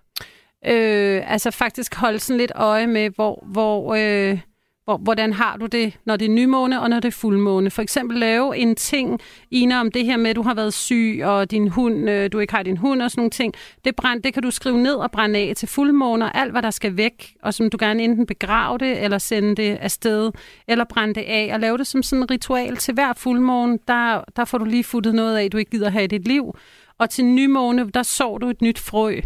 [0.66, 4.40] Øh, altså faktisk holde sådan lidt øje med, hvor, hvor, øh,
[4.88, 7.69] hvor, hvordan har du det, når det er nymåne og når det er fuldmåne.
[7.69, 9.19] For eksempel lave en ting,
[9.52, 12.39] Ina, om det her med, at du har været syg, og din hund, øh, du
[12.39, 13.54] ikke har din hund og sådan nogle ting.
[13.86, 16.69] Det, brænd, det kan du skrive ned og brænde af til fuldmåner, alt hvad der
[16.69, 20.32] skal væk, og som du gerne enten begrave det, eller sende det afsted,
[20.67, 23.80] eller brænde det af, og lave det som sådan et ritual til hver fuldmåne.
[23.88, 26.56] Der, der får du lige futtet noget af, du ikke gider have i dit liv.
[27.00, 29.19] Og til nymåne, der sår du et nyt frø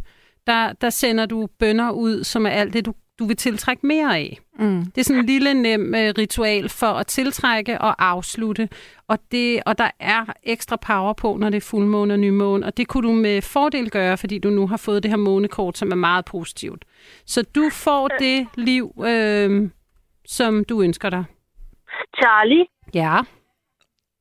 [0.48, 4.18] der, der sender du bønder ud, som er alt det, du, du vil tiltrække mere
[4.18, 4.40] af.
[4.60, 4.86] Mm.
[4.86, 8.70] Det er sådan en lille nem øh, ritual for at tiltrække og afslutte.
[9.08, 12.66] Og, det, og der er ekstra power på, når det er fuldmåne og nymåne.
[12.66, 15.78] Og det kunne du med fordel gøre, fordi du nu har fået det her månekort,
[15.78, 16.86] som er meget positivt.
[17.26, 19.70] Så du får det liv, øh,
[20.26, 21.24] som du ønsker dig.
[22.16, 23.18] Charlie, Ja.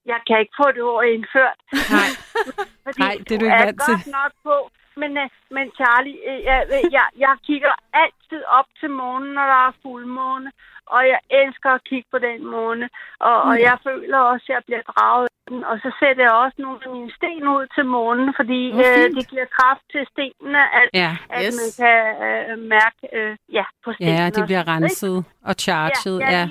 [0.07, 1.59] jeg kan ikke få det ord indført.
[1.91, 2.09] Nej.
[2.85, 4.13] Fordi Nej, det er du ikke er vant godt til.
[4.13, 8.91] nok på, men, øh, men Charlie, øh, jeg, øh, jeg, jeg kigger altid op til
[8.91, 10.51] månen, når der er fuldmåne.
[10.97, 12.89] Og jeg elsker at kigge på den måne.
[13.21, 15.65] Og, og jeg føler også, at jeg bliver draget af den.
[15.65, 19.25] Og så sætter jeg også nogle af mine sten ud til månen, fordi øh, det
[19.33, 21.17] giver kraft til stenene, at, Ja.
[21.31, 21.55] at Yes.
[21.61, 24.17] man kan øh, mærke øh, ja, på stenene.
[24.21, 26.21] Ja, de bliver renset og charget.
[26.21, 26.49] Ja, Ja.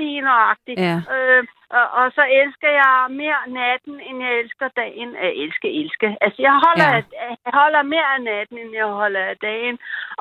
[0.00, 0.78] Lige nøjagtigt.
[0.88, 0.96] Ja.
[1.16, 1.42] Øh,
[1.78, 5.08] og, og så elsker jeg mere natten, end jeg elsker dagen.
[5.24, 6.08] Jeg elsker, elsker.
[6.24, 7.02] Altså, jeg holder, Ja.
[7.22, 7.28] ja.
[7.46, 9.76] jeg holder mere af natten, end jeg holder af dagen.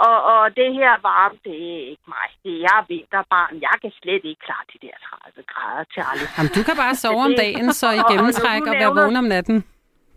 [0.08, 2.28] Og, og det her varme, det er ikke mig.
[2.44, 3.54] Det er jeg er vinterbarn.
[3.68, 6.28] Jeg kan slet ikke klare de der 30 grader, Charlie.
[6.36, 8.82] Jamen, du kan bare sove om dagen, så i Og- og gennemtræk når og du
[8.84, 9.58] være vågen om natten.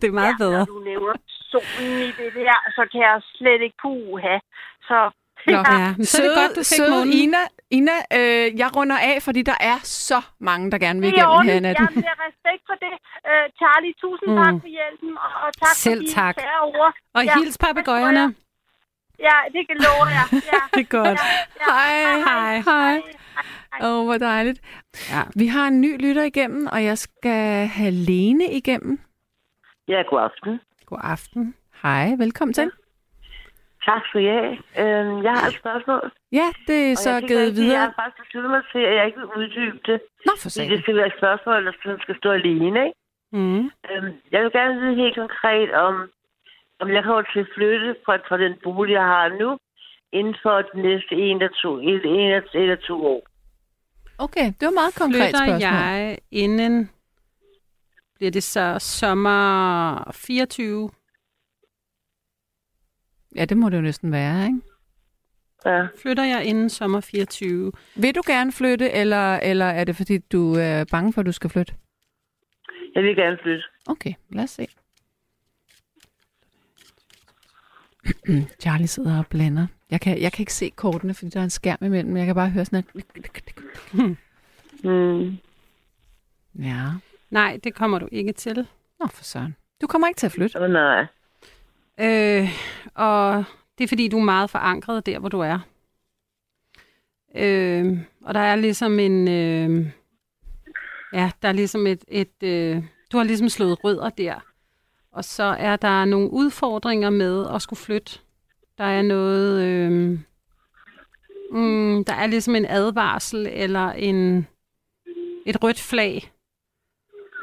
[0.00, 0.62] Det er meget ja, bedre.
[0.66, 1.14] Når du nævner
[1.52, 4.36] solen i det der, så kan jeg slet ikke puha.
[4.88, 4.98] Så
[5.46, 5.52] Nå.
[5.52, 7.02] Ja, men så er det godt, du fik søde.
[7.22, 7.42] Ina,
[7.78, 11.42] Ina øh, jeg runder af, fordi der er så mange, der gerne vil Det igennem
[11.48, 11.84] her i natten.
[11.84, 12.94] Jeg bliver respekt for det.
[13.30, 14.36] Uh, Charlie, tusind Mm.
[14.44, 16.36] tak for hjælpen, og, og tak Selv for de tak.
[16.80, 16.94] ord.
[17.14, 18.34] Og Ja, hils papegøjerne.
[19.28, 20.26] Ja, det kan love jeg.
[20.52, 20.60] Ja.
[20.74, 21.18] Det er godt.
[21.60, 22.20] Ja, Hej.
[22.28, 22.60] Hej.
[22.60, 22.94] Hej.
[22.94, 23.88] Hej.
[23.90, 24.60] Åh, oh, hvor dejligt.
[25.10, 25.22] Ja.
[25.36, 29.00] Vi har en ny lytter igennem, og jeg skal have Lene igennem.
[29.88, 30.60] Ja, god aften.
[30.86, 31.54] God aften.
[31.82, 32.70] Hej, velkommen til.
[33.88, 34.52] Tak skal I have.
[34.82, 36.12] Øhm, jeg har et spørgsmål.
[36.32, 37.78] Ja, det er så jeg givet videre.
[37.78, 39.98] Jeg har faktisk besluttet mig til, at jeg ikke vil uddybe det.
[40.26, 40.70] Nå, for sagen.
[40.70, 42.80] det skal være et spørgsmål, der sådan skal stå alene.
[42.86, 42.98] Ikke?
[43.32, 43.64] Mm.
[43.90, 45.94] Øhm, jeg vil gerne vide helt konkret, om,
[46.80, 49.58] om jeg kommer til at flytte fra, fra den bolig, jeg har nu,
[50.12, 53.22] inden for de næste en eller to, en, en, eller, to år.
[54.18, 55.60] Okay, det var et meget konkret Flytter spørgsmål.
[55.60, 56.90] jeg inden,
[58.16, 60.90] bliver det så sommer 24?
[63.36, 64.60] Ja, det må det jo næsten være, ikke?
[65.66, 65.86] Ja.
[66.02, 67.72] Flytter jeg inden sommer 24?
[67.96, 71.32] Vil du gerne flytte, eller, eller er det fordi, du er bange for, at du
[71.32, 71.74] skal flytte?
[72.94, 73.64] Jeg vil gerne flytte.
[73.86, 74.66] Okay, lad os se.
[78.62, 79.66] Charlie sidder og blander.
[79.90, 82.26] Jeg kan, jeg kan ikke se kortene, fordi der er en skærm imellem, men jeg
[82.26, 83.04] kan bare høre sådan et...
[84.82, 85.38] Hmm.
[86.58, 86.86] Ja,
[87.30, 88.66] Nej, det kommer du ikke til.
[89.00, 89.56] nå for søren.
[89.80, 90.62] Du kommer ikke til at flytte.
[90.64, 91.06] Oh, nej.
[92.00, 92.48] Øh,
[92.94, 93.44] og
[93.78, 95.58] det er fordi, du er meget forankret der, hvor du er.
[97.36, 99.28] Øh, og der er ligesom en...
[99.28, 99.86] Øh,
[101.12, 102.04] ja, der er ligesom et...
[102.08, 104.40] et øh, du har ligesom slået rødder der.
[105.12, 108.18] Og så er der nogle udfordringer med at skulle flytte.
[108.78, 109.62] Der er noget...
[109.62, 110.18] Øh,
[111.52, 114.46] mm, der er ligesom en advarsel eller en
[115.46, 116.32] et rødt flag.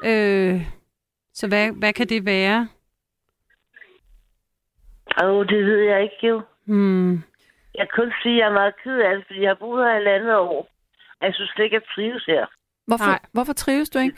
[0.06, 0.70] Øh,
[1.34, 2.68] så hvad, hvad kan det være?
[5.24, 6.42] Åh, oh, det ved jeg ikke jo.
[6.66, 7.12] Hmm.
[7.76, 9.86] Jeg kan kun sige, at jeg er meget ked af det, fordi jeg har boet
[9.86, 10.70] her i landet år.
[11.20, 12.46] Og jeg synes slet ikke, at jeg trives her.
[12.88, 13.20] Hvorfor, Nej.
[13.34, 14.18] hvorfor trives du ikke?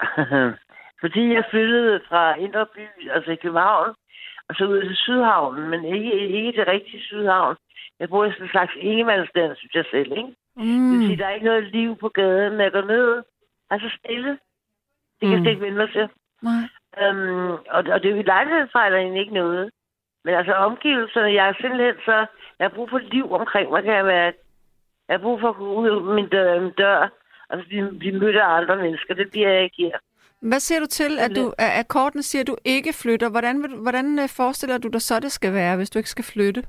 [1.02, 3.94] fordi jeg flyttede fra Indre By, altså i København,
[4.48, 7.56] og så ud til Sydhavnen, men ikke, ikke det rigtige Sydhavn.
[8.00, 10.34] Jeg bor i sådan en slags ingemandsland, synes jeg selv, ikke?
[10.56, 11.06] Det vil Mm.
[11.06, 13.22] sige, der er ikke noget liv på gaden, når jeg går ned.
[13.70, 14.30] Altså stille.
[15.20, 15.44] Det kan jeg Mm.
[15.44, 16.08] slet ikke vende mig til.
[16.42, 16.62] Nej.
[17.02, 19.70] Øhm, og, og det er jo i lejlighedsfejler egentlig ikke noget.
[20.24, 22.26] Men altså omgivelserne, jeg er simpelthen så...
[22.58, 24.38] Jeg har brug for liv omkring mig, kan jeg mærke.
[25.08, 27.08] Jeg har brug for at gå ud af min dør, min dør
[27.48, 29.14] og blive, blive mødt af andre mennesker.
[29.14, 29.98] Det bliver jeg ikke her.
[30.40, 33.28] Hvad siger du til, at, du, at kortene siger, at du ikke flytter?
[33.30, 36.24] Hvordan, vil, hvordan øh, forestiller du dig så, det skal være, hvis du ikke skal
[36.24, 36.62] flytte?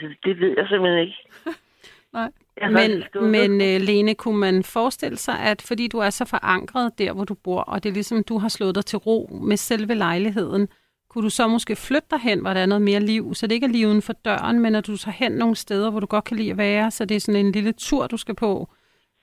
[0.00, 1.18] Det, det ved jeg simpelthen ikke.
[2.12, 2.30] Nej.
[2.70, 7.12] Men, men øh, Lene, kunne man forestille sig, at fordi du er så forankret der,
[7.12, 9.94] hvor du bor, og det er ligesom, du har slået dig til ro med selve
[9.94, 10.68] lejligheden,
[11.08, 13.54] kunne du så måske flytte dig hen, hvor der er noget mere liv, så det
[13.54, 16.06] ikke er lige uden for døren, men at du tager hen nogle steder, hvor du
[16.06, 18.68] godt kan lide at være, så det er sådan en lille tur, du skal på.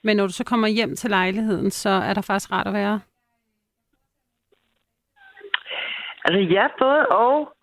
[0.04, 3.00] Men når du så kommer hjem til lejligheden, så er der faktisk rart at være.
[6.26, 7.54] Altså, ja, både og.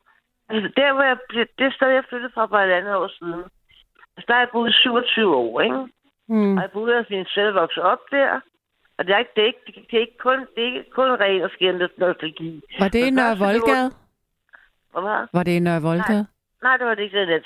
[0.48, 1.16] Altså, der, hvor jeg,
[1.58, 3.42] det sted, jeg flyttede fra for et andet år siden,
[4.16, 5.80] altså, der har jeg boet i 27 år, ikke?
[6.28, 6.56] Mm.
[6.56, 8.40] Og jeg boede hos min selv vokset op der.
[8.98, 11.10] Og det er ikke, det er ikke, det er ikke kun, det er ikke kun
[11.10, 12.62] ren og skændende nostalgi.
[12.78, 13.90] Var det i Nørre det var- Voldgade?
[14.92, 15.28] Hvad var det?
[15.32, 16.26] Var det i Nørre Voldgade?
[16.62, 17.44] Nej, det var det ikke det.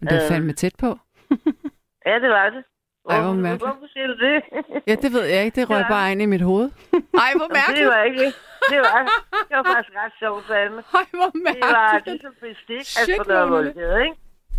[0.00, 0.28] Men det er Øh.
[0.30, 0.98] fandme tæt på.
[2.06, 2.64] Ja, det var det.
[3.10, 3.62] Ej, hvor mærkeligt.
[3.72, 4.36] Hvorfor siger du det?
[4.88, 5.60] Ja, det ved jeg ikke.
[5.60, 5.88] Det røg Ja.
[5.88, 6.70] bare ind i mit hoved.
[7.24, 7.88] Ej, hvor det mærkeligt.
[7.88, 8.24] var ikke
[8.70, 8.78] det.
[8.88, 9.00] Var,
[9.48, 10.76] det var faktisk ret sjovt, Sanne.
[10.76, 12.22] Ej, hvor Det var mærkeligt.
[12.22, 13.50] ligesom bestik, hvor der er det.
[13.50, 14.16] voldgade, ikke?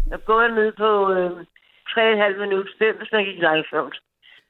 [0.10, 1.32] Jeg går ned på øh,
[2.36, 3.96] 3,5 minutter, fem, hvis man gik langsomt.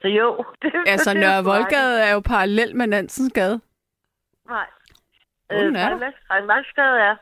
[0.01, 0.43] Så jo.
[0.61, 3.59] Det, Altså, det Nørre Voldgade er jo parallel med Nansens Gade.
[4.49, 4.65] Nej.
[5.47, 5.97] Hvordan er der?
[6.27, 7.15] Frederiksbergsgade er.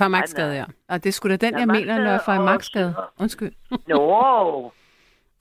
[0.00, 0.64] Ja, Maxgade, ja.
[0.88, 2.94] Og det er sgu da den, jeg mener, Nørre Maxgade og- Frederiksbergsgade.
[3.20, 3.52] Undskyld.
[3.88, 4.72] Nå,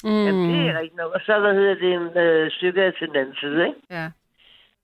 [0.03, 0.25] Mm.
[0.25, 1.11] jamen, det er rigtigt nok.
[1.13, 3.79] Og så, hvad hedder det, en øh, stykke til den anden side, ikke?
[3.89, 4.09] Ja.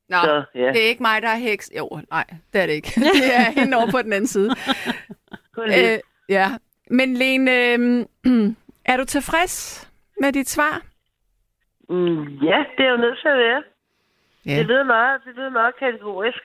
[0.10, 0.60] Nå, Så, ja.
[0.68, 1.72] det er ikke mig, der er heks.
[1.78, 2.88] Jo, nej, det er det ikke.
[3.22, 4.50] det er hende over på den anden side.
[5.58, 5.92] Lidt.
[5.94, 6.48] Øh, ja.
[6.92, 8.06] Men Lene, øh,
[8.92, 9.88] er du tilfreds
[10.22, 10.82] med dit svar?
[11.90, 13.64] Mm, ja, det er jo nødt til at være.
[14.46, 14.58] Ja.
[14.60, 16.38] Det lyder meget, det lyder meget kategorisk.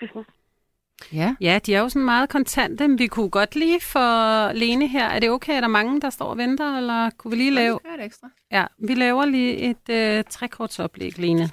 [1.13, 1.35] Ja.
[1.41, 2.89] Ja, de er jo sådan meget kontante.
[2.89, 5.05] men Vi kunne godt lige for Lene her.
[5.09, 7.79] Er det okay, er der mange, der står og venter, eller kunne vi lige lave...
[7.85, 8.29] Er et ekstra.
[8.53, 11.49] Ja, vi laver lige et øh, trekortsoplæg, Lene,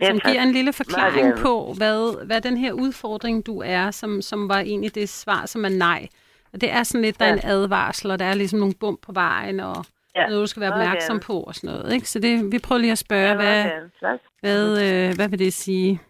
[0.00, 0.30] Ja, som tak.
[0.32, 4.58] giver en lille forklaring på, hvad, hvad den her udfordring, du er, som, som var
[4.60, 6.08] egentlig det svar, som er nej.
[6.52, 9.00] Og det er sådan lidt, der er en advarsel, og der er ligesom nogle bump
[9.02, 9.84] på vejen, og
[10.16, 11.94] Ja, noget, du skal være opmærksom på og sådan noget.
[11.94, 12.08] Ikke?
[12.10, 13.64] Så det, vi prøver lige at spørge, Ja, hvad.
[14.00, 14.20] Tak.
[14.40, 16.00] hvad, øh, hvad vil det sige?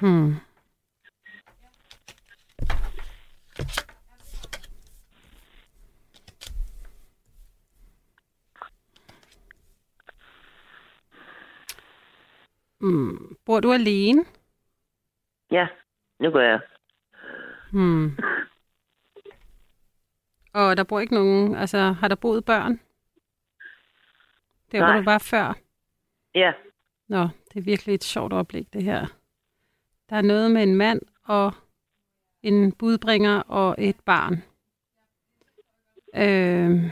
[0.00, 0.34] Hmm.
[12.80, 13.36] Hmm.
[13.46, 14.24] Bor du alene?
[15.50, 15.66] Ja,
[16.20, 16.60] nu går jeg.
[17.72, 18.16] Hmm.
[20.52, 22.80] Og der bor ikke nogen, altså har der boet børn?
[24.72, 24.98] Der, hvor Nej.
[24.98, 25.54] du var før?
[26.34, 26.52] Ja,
[27.08, 29.06] Nå, det er virkelig et sjovt oplæg, det her.
[30.10, 31.52] Der er noget med en mand og
[32.42, 34.42] en budbringer og et barn.
[36.14, 36.90] Øh...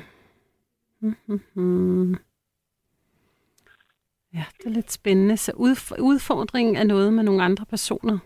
[4.34, 5.36] Ja, det er lidt spændende.
[5.36, 8.18] Så udf- udfordringen er noget med nogle andre personer.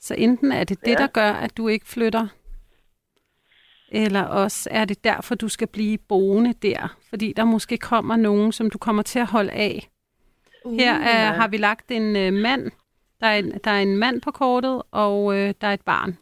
[0.00, 0.96] Så enten er det det, Ja.
[0.96, 2.28] der gør, at du ikke flytter,
[3.88, 8.52] eller også er det derfor, du skal blive boende der, fordi der måske kommer nogen,
[8.52, 9.88] som du kommer til at holde af.
[10.66, 12.70] Her er, har vi lagt en øh, mand.
[13.20, 16.18] Der er en, der er en mand på kortet, og øh, der er et barn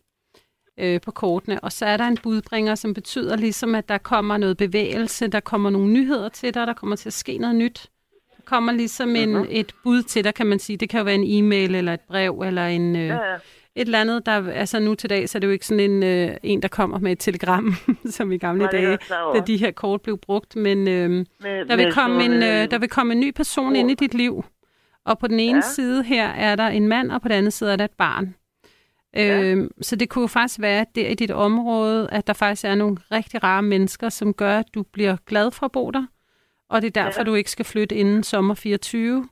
[0.78, 1.64] øh, på kortene.
[1.64, 5.40] Og så er der en budbringer, som betyder ligesom, at der kommer noget bevægelse, der
[5.40, 7.90] kommer nogle nyheder til dig, der kommer til at ske noget nyt.
[8.36, 10.76] Der kommer ligesom en, et bud til dig, kan man sige.
[10.76, 13.36] Det kan jo være en e-mail, eller et brev, eller en, øh, ja, ja.
[13.76, 14.26] Et eller andet.
[14.26, 16.68] Der, altså nu til dag, så er det jo ikke sådan en, øh, en der
[16.68, 17.74] kommer med et telegram,
[18.10, 18.98] som i gamle Nej, det dage,
[19.34, 20.56] da de her kort blev brugt.
[20.56, 23.66] Men øh, Med, der vil, komme en, nogle, øh, der vil komme en ny person
[23.66, 23.76] ord.
[23.76, 24.44] ind i dit liv.
[25.04, 25.60] Og på den ene Ja.
[25.74, 28.34] side her er der en mand, og på den anden side er der et barn.
[29.16, 29.42] Ja.
[29.42, 32.64] Øh, så det kunne jo faktisk være at der i dit område, at der faktisk
[32.64, 36.06] er nogle rigtig rare mennesker, som gør, at du bliver glad for at bo der.
[36.70, 37.20] Og det er derfor.
[37.20, 37.24] Ja.
[37.24, 39.28] du ikke skal flytte inden sommer 24.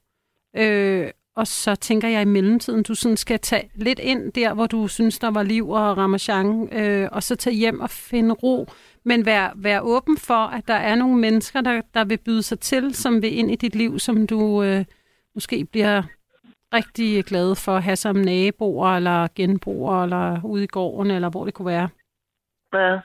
[0.56, 4.66] Øh, og så tænker jeg i mellemtiden, du sådan skal tage lidt ind der, hvor
[4.66, 8.68] du synes, der var liv og ramachan, øh, og så tage hjem og finde ro.
[9.04, 12.60] Men vær, vær åben for, at der er nogle mennesker, der, der vil byde sig
[12.60, 14.84] til, som vil ind i dit liv, som du øh,
[15.34, 16.02] måske bliver
[16.74, 21.44] rigtig glad for at have som naboer, eller genboer, eller ude i gården, eller hvor
[21.44, 21.88] det kunne være.
[22.74, 22.98] Ja,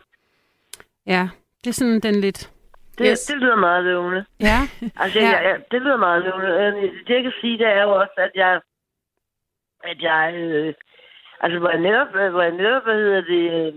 [1.06, 1.30] Ja,
[1.63, 2.52] det er sådan den lidt...
[3.00, 3.26] det, Yes.
[3.26, 4.26] det lyder meget lovende.
[4.40, 4.58] Ja,
[5.04, 5.26] Altså, Ja.
[5.26, 5.40] ja.
[5.50, 6.48] jeg, det lyder meget lovende.
[6.50, 6.74] Øh,
[7.08, 8.62] Det, jeg kan sige, det er jo også, at jeg...
[9.84, 10.34] At jeg...
[10.36, 10.74] Øh,
[11.42, 13.44] altså, hvor jeg netop, hvor jeg netop hvad hedder det...
[13.68, 13.74] Øh,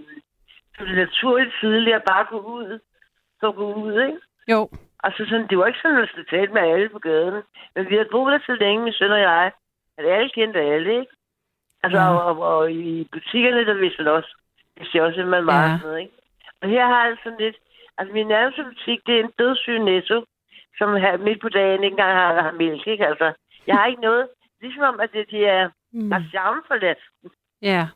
[0.76, 2.78] som det naturligt tidligere bare gå ud.
[3.40, 4.18] Så gå ud, ikke?
[4.48, 4.68] jo,
[5.04, 7.42] Altså, sådan, det var ikke sådan, at jeg talte med alle på gaden.
[7.74, 9.52] Men vi har boet der så længe, min søn og jeg,
[9.98, 11.12] at alle kendte alle, ikke?
[11.82, 12.08] Altså, Ja.
[12.14, 14.36] og, og, og, i butikkerne, der vidste man også,
[14.78, 15.70] det siger også, at man var Ja.
[15.70, 15.78] ja.
[15.78, 16.14] sådan noget, ikke?
[16.62, 17.56] Og her har jeg sådan lidt,
[17.98, 20.24] altså min nærmeste butik, det er en dødssyg netto,
[20.78, 23.06] som her midt på dagen ikke engang har, har mælk, ikke?
[23.06, 23.32] Altså,
[23.66, 24.28] jeg har ikke noget,
[24.60, 26.10] ligesom om, at det, de er, mm.
[26.68, 26.98] for lidt.
[27.62, 27.88] ja.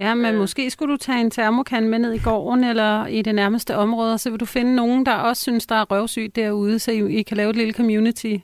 [0.00, 0.40] Ja, men Øh.
[0.40, 4.12] måske skulle du tage en termokan med ned i gården eller i det nærmeste område,
[4.12, 7.18] og så vil du finde nogen, der også synes, der er røvsygt derude, så I,
[7.18, 8.34] I kan lave et lille community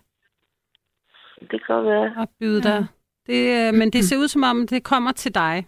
[1.50, 2.14] Det kan være.
[2.16, 2.86] og byde dig.
[3.26, 5.66] Det, øh, men det ser ud som om, det kommer til dig.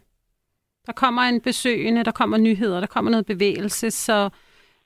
[0.86, 4.28] Der kommer en besøgende, der kommer nyheder, der kommer noget bevægelse, så...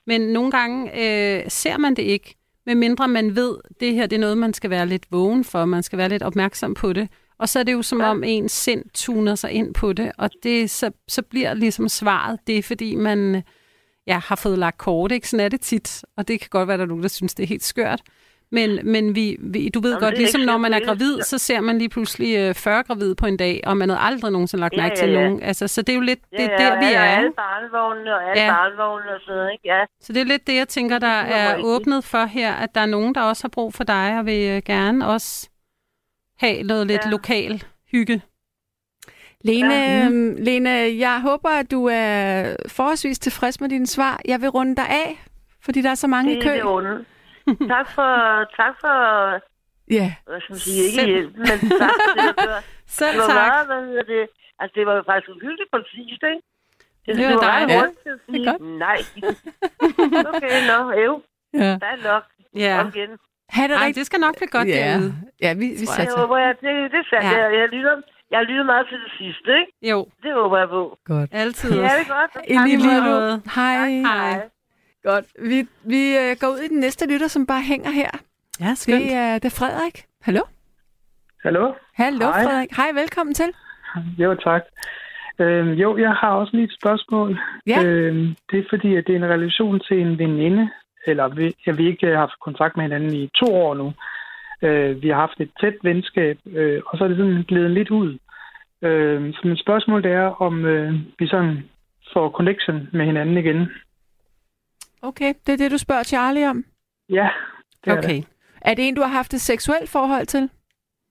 [0.07, 2.35] Men nogle gange øh, ser man det ikke,
[2.65, 5.83] medmindre man ved, det her det er noget, man skal være lidt vågen for, man
[5.83, 7.09] skal være lidt opmærksom på det.
[7.39, 8.09] Og så er det jo som Ja.
[8.09, 12.39] om ens sind tuner sig ind på det, og det, så, så bliver ligesom svaret,
[12.47, 13.43] det er fordi man
[14.07, 15.29] ja, har fået lagt kort, ikke?
[15.29, 17.33] Sådan er det tit, og det kan godt være, at der er nogen, der synes,
[17.33, 18.01] det er helt skørt.
[18.51, 21.61] Men, men vi, vi, du ved Jamen, godt, ligesom når man er gravid, så ser
[21.61, 24.73] man lige pludselig øh, 40 gravid på en dag, og man havde aldrig nogensinde lagt
[24.73, 25.21] Ja, mærke ja, til ja.
[25.23, 25.43] nogen.
[25.43, 26.99] Altså, så det er jo lidt det ja, der, vi er.
[27.01, 27.35] alle ikke?
[27.35, 28.45] barnevognene og alle Ja.
[28.47, 28.53] ja.
[28.53, 29.67] barnevognene og sådan noget, ikke?
[29.67, 29.85] Ja.
[30.01, 32.85] Så det er lidt det, jeg tænker, der er åbnet for her, at der er
[32.85, 35.49] nogen, der også har brug for dig, og vil øh, gerne også
[36.39, 37.09] have noget lidt Ja.
[37.09, 38.21] lokal hygge.
[39.43, 40.05] Lene, Ja.
[40.05, 44.19] øhm, Lene, jeg håber, at du er forholdsvis tilfreds med dine svar.
[44.25, 45.23] Jeg vil runde dig af,
[45.61, 46.49] fordi der er så mange i Det kø.
[46.49, 47.05] er det.
[47.73, 48.11] tak for,
[48.61, 48.95] tak for,
[49.97, 51.11] Ja, hvad skal man sige, ikke Selv.
[51.13, 52.59] hjælp, men tak for det, der gør.
[52.99, 53.47] Selv Det var tak.
[53.47, 54.23] meget, hvad hedder det,
[54.59, 56.41] altså det var jo faktisk uhyggeligt præcist, ikke?
[57.05, 57.97] Det, Det var ret dejligt.
[58.03, 58.61] til at sige, godt.
[58.85, 58.99] nej.
[60.33, 61.13] okay, nå, øv,
[61.63, 61.71] ja.
[61.83, 62.23] der er nok.
[62.63, 62.73] Ja.
[62.81, 63.09] Kom igen.
[63.55, 63.95] Ha' det Ej, rigtigt.
[63.97, 64.73] det skal nok blive godt ja.
[64.93, 65.13] derude.
[65.41, 66.19] Ja, vi, vi Det satser.
[66.19, 66.51] håber jeg.
[66.61, 67.25] Det, det er sandt.
[67.25, 67.31] Ja.
[67.37, 67.43] Ja.
[67.43, 67.95] Jeg, jeg, lytter,
[68.31, 69.71] jeg lytter meget til det sidste, ikke?
[69.91, 70.97] Jo, Det håber jeg på.
[71.05, 71.29] Godt.
[71.33, 71.71] altid.
[71.75, 72.31] Ja, det er godt.
[72.47, 73.41] I lige måde.
[73.55, 73.89] Hej.
[73.89, 74.49] Hej.
[75.03, 75.25] Godt.
[75.49, 78.09] Vi, vi øh, går ud i den næste lytter, som bare hænger her.
[78.61, 79.03] Ja, skønt.
[79.03, 80.05] Det er, det er Frederik.
[80.21, 80.41] Hallo?
[81.43, 81.73] Hallo?
[81.93, 82.43] Hallo, Hej.
[82.43, 82.71] Frederik.
[82.75, 83.49] Hej, velkommen til.
[84.17, 84.61] Jo, tak.
[85.39, 87.39] Øhm, jo, jeg har også lige et spørgsmål.
[87.67, 87.83] Ja.
[87.83, 90.69] Øhm, det er fordi, at det er en relation til en veninde,
[91.07, 93.93] eller vi, jeg vi ikke har haft kontakt med hinanden i to år nu.
[94.61, 97.89] Øh, vi har haft et tæt venskab, øh, og så er det sådan glædet lidt
[97.89, 98.17] ud.
[98.81, 101.63] Øh, så mit spørgsmål det er, om øh, vi sådan
[102.13, 103.69] får connection med hinanden igen.
[105.01, 106.65] Okay, det er det, du spørger Charlie om.
[107.09, 107.29] Ja,
[107.85, 108.15] det er Okay.
[108.15, 108.25] det.
[108.61, 110.49] Er det en, du har haft et seksuelt forhold til?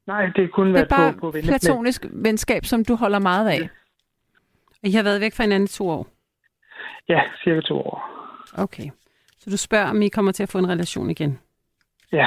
[0.06, 3.18] Nej, det er kun Det er været bare på, på platonisk venskab, som du holder
[3.18, 3.68] meget af.
[4.82, 6.06] I har været væk fra hinanden i to år.
[7.08, 8.10] Ja, cirka to år.
[8.54, 8.90] Okay.
[9.38, 11.38] Så du spørger, om I kommer til at få en relation igen?
[12.12, 12.26] Ja,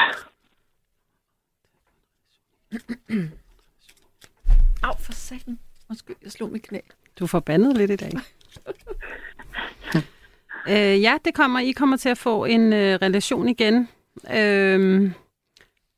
[4.84, 5.60] Au, for satan.
[5.89, 6.80] Undskyld, jeg slog mit knæ.
[7.19, 8.12] Du er forbandet lidt i dag.
[10.69, 11.60] øh, ja, det kommer.
[11.60, 13.89] I kommer til at få en øh, relation igen.
[14.34, 15.12] Øh,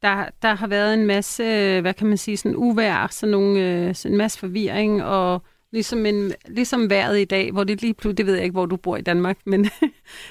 [0.01, 3.59] der, der har været en masse, øh, hvad kan man sige, sådan uvær, sådan nogle,
[3.59, 7.93] øh, sådan en masse forvirring, og ligesom, en, ligesom vejret i dag, hvor det lige
[7.93, 9.63] pludselig, det ved jeg ikke, hvor du bor i Danmark, men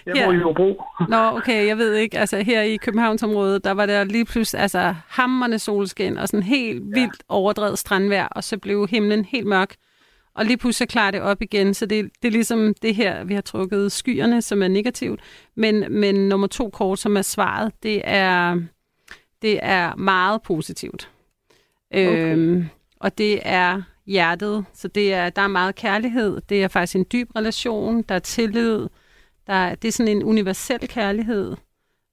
[0.07, 0.25] jeg Ja.
[0.25, 0.83] bor i Hobro.
[1.09, 2.19] Nå, okay, jeg ved ikke.
[2.19, 6.83] Altså her i Københavnsområdet, der var der lige pludselig altså hammerne solskin og sådan helt
[6.95, 9.75] vildt overdrevet strandvejr, og så blev himlen helt mørk.
[10.35, 13.35] Og lige pludselig klarer det op igen, så det, det er ligesom det her, vi
[13.35, 15.21] har trukket skyerne, som er negativt.
[15.55, 18.61] Men, men nummer to kort, som er svaret, det er,
[19.43, 21.11] det er meget positivt.
[21.91, 22.33] Okay.
[22.33, 22.67] Øhm,
[23.01, 26.41] og det er hjertet, så det er, der er meget kærlighed.
[26.49, 28.89] Det er faktisk en dyb relation, der er tillid,
[29.47, 31.57] der, er- det er sådan en universel kærlighed,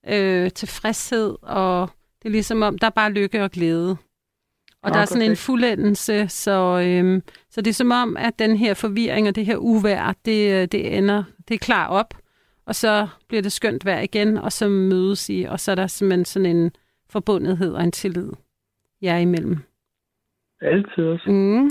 [0.08, 1.89] øh, tilfredshed, og
[2.21, 3.97] det er ligesom om, der er bare lykke og glæde.
[4.83, 8.57] Og der er sådan en fuldendelse, så, øhm, så det er som om, at den
[8.57, 12.13] her forvirring og det her uvær, det, øh, det ender, det er klar op,
[12.65, 15.87] og så bliver det skønt vejr igen, og så mødes I, og så er der
[15.87, 16.71] simpelthen sådan en
[17.09, 18.29] forbundethed og en tillid
[19.01, 19.57] jer imellem.
[20.61, 21.31] Altid også.
[21.31, 21.69] Mm.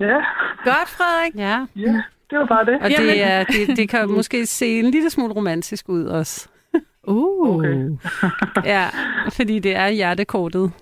[0.00, 0.18] Ja,
[0.64, 1.34] Godt, Frederik.
[1.34, 2.82] Ja, ja, det var bare det.
[2.82, 3.08] og Jamen.
[3.08, 6.48] det, er, det, det kan måske se en lille smule romantisk ud også.
[7.02, 7.56] Uh.
[7.56, 7.88] Okay.
[8.72, 8.88] Ja,
[9.32, 10.72] fordi det er hjertekortet.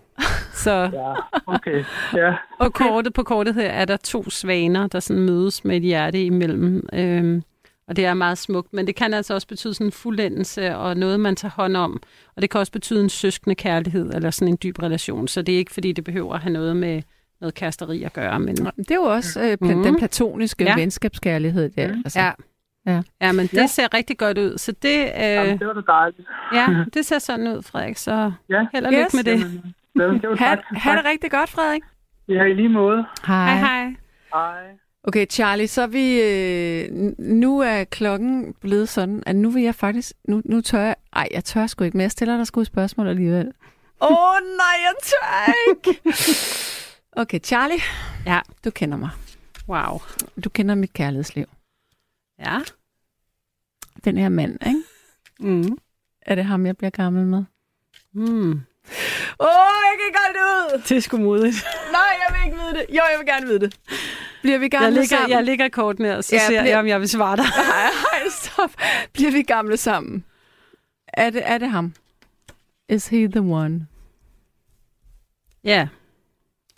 [0.57, 1.15] Så Ja,
[1.55, 1.85] okay.
[2.15, 5.83] Ja, på, kortet, på kortet her er der to svaner, der sådan mødes med et
[5.83, 6.89] hjerte imellem.
[6.93, 7.43] Øhm,
[7.89, 10.97] og det er meget smukt, men det kan altså også betyde sådan en fuldendelse og
[10.97, 12.03] noget, man tager hånd om.
[12.37, 15.29] Og det kan også betyde en søskende kærlighed eller sådan en dyb relation.
[15.29, 17.03] Så det er ikke, fordi det behøver at have noget med
[17.41, 18.41] noget kæresteri at gøre.
[18.41, 19.83] Men, Det er jo også øh, pla- Mhm.
[19.83, 20.75] den platoniske Ja.
[20.75, 21.69] venskabskærlighed.
[21.71, 21.89] Der.
[21.89, 22.03] Mhm.
[22.05, 22.31] Altså, ja.
[22.87, 23.03] Ja.
[23.21, 23.67] ja, men det Ja.
[23.67, 24.59] ser rigtig godt ud.
[24.59, 26.29] Så det, Jamen, øh, det var da dejligt.
[26.55, 27.97] ja, det ser sådan ud, Frederik.
[27.97, 28.67] Så Ja.
[28.75, 28.99] held og Yes.
[29.15, 29.41] lykke med det.
[29.41, 30.65] Jamen, det var Ha, tak.
[30.73, 31.83] ha' det rigtig godt, Frederik.
[32.29, 33.07] Ja, i lige måde.
[33.27, 33.47] Hej.
[33.47, 33.95] Hej hej.
[34.33, 34.65] Hej.
[35.05, 36.21] Okay, Charlie, så er vi...
[36.23, 40.13] Øh, nu er klokken blevet sådan, at nu vil jeg faktisk...
[40.29, 40.97] Nu, nu tør jeg...
[41.13, 43.53] Ej, jeg tør sgu ikke, men jeg stiller dig sgu et spørgsmål alligevel.
[44.01, 46.01] Åh, oh, nej, jeg tør ikke!
[47.19, 47.79] Okay, Charlie.
[48.27, 48.41] Ja.
[48.65, 49.11] Du kender mig.
[49.69, 49.99] Wow.
[50.45, 51.45] Du kender mit kærlighedsliv.
[52.39, 52.59] Ja.
[54.05, 54.83] Den her mand, ikke?
[55.41, 55.79] Mm.
[56.23, 57.45] Er det ham, jeg bliver gammel med?
[58.13, 58.61] Mm.
[59.41, 60.83] Åh, oh, jeg kan godt ud!
[60.89, 61.65] Det er sgu modigt.
[61.93, 62.87] Nej, jeg vil ikke vide det.
[62.97, 63.77] Jo, jeg vil gerne vide det.
[64.43, 65.31] Bliver vi gamle Jeg ligger, sammen?
[65.31, 67.45] jeg ligger kort ned, og så Ja, ser bliver- jeg, om jeg vil svare dig.
[67.69, 68.71] Nej, nej, stop.
[69.13, 70.25] Bliver vi gamle sammen?
[71.09, 71.95] Er det, er det ham?
[72.89, 73.87] Is he the one?
[75.65, 75.89] Ja.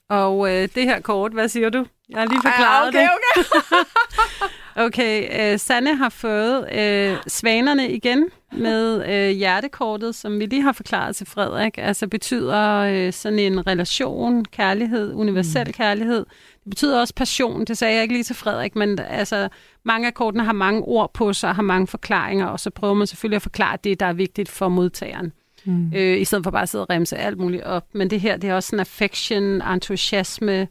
[0.08, 1.86] Og øh, det her kort, hvad siger du?
[2.08, 3.46] Jeg har lige forklaret ja, okay, det.
[3.52, 3.84] okay.
[4.80, 10.72] Okay, øh, Sanne har fået øh, svanerne igen med øh, hjertekortet, som vi lige har
[10.72, 11.78] forklaret til Frederik.
[11.78, 15.72] Altså betyder øh, sådan en relation, kærlighed, universel mm.
[15.72, 16.26] kærlighed.
[16.64, 19.48] Det betyder også passion, det sagde jeg ikke lige til Frederik, men altså
[19.84, 23.06] mange af kortene har mange ord på sig, har mange forklaringer, og så prøver man
[23.06, 25.32] selvfølgelig at forklare det, der er vigtigt for modtageren.
[25.68, 25.92] Mm.
[25.94, 27.84] øh, i stedet for bare at sidde og remse alt muligt op.
[27.92, 30.68] Men det her, det er også sådan affection, entusiasme.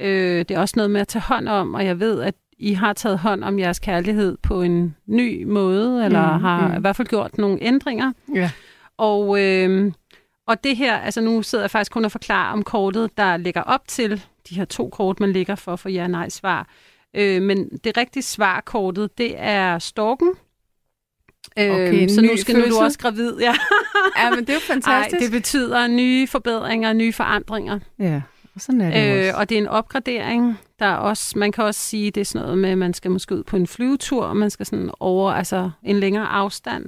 [0.00, 2.72] Øh, det er også noget med at tage hånd om, og jeg ved, at I
[2.72, 6.76] har taget hånd om jeres kærlighed på en ny måde, eller Mm, har mm.
[6.76, 8.12] i hvert fald gjort nogle ændringer.
[8.34, 8.50] Ja.
[8.98, 9.92] Og, øh,
[10.46, 13.62] og det her, altså nu sidder jeg faktisk kun og forklarer om kortet, der ligger
[13.62, 16.68] op til de her to kort, man ligger for for ja nej svar.
[17.16, 20.32] Øh, men det rigtige svarkortet, det er storken.
[21.56, 23.54] Okay, øh, så nu skal nu er du også gravid, ja.
[24.18, 25.22] ja, men det er jo Nej, fantastisk.
[25.22, 27.78] det betyder nye forbedringer, nye forandringer.
[27.98, 28.20] Ja,
[28.54, 29.38] og sådan er det Øh, også.
[29.40, 30.58] og det er en opgradering.
[30.78, 33.10] Der er også, man kan også sige, det er sådan noget med, at man skal
[33.10, 36.84] måske ud på en flyvetur, og man skal sådan over altså en længere afstand.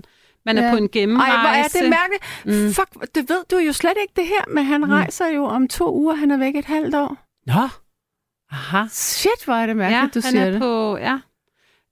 [0.46, 0.70] Man er Ja.
[0.70, 1.38] på en Ej, gennemrejse.
[1.38, 2.64] hvor er det mærkeligt.
[2.66, 2.72] Mm.
[2.74, 4.90] Fuck, det ved du jo slet ikke det her, men han mm.
[4.90, 6.14] rejser jo om to uger.
[6.14, 7.16] Han er væk et halvt år.
[7.46, 7.68] Nå.
[8.52, 8.84] Aha.
[8.90, 10.60] Shit, hvor er det mærkeligt, ja, du han siger er det.
[10.60, 11.18] på, ja.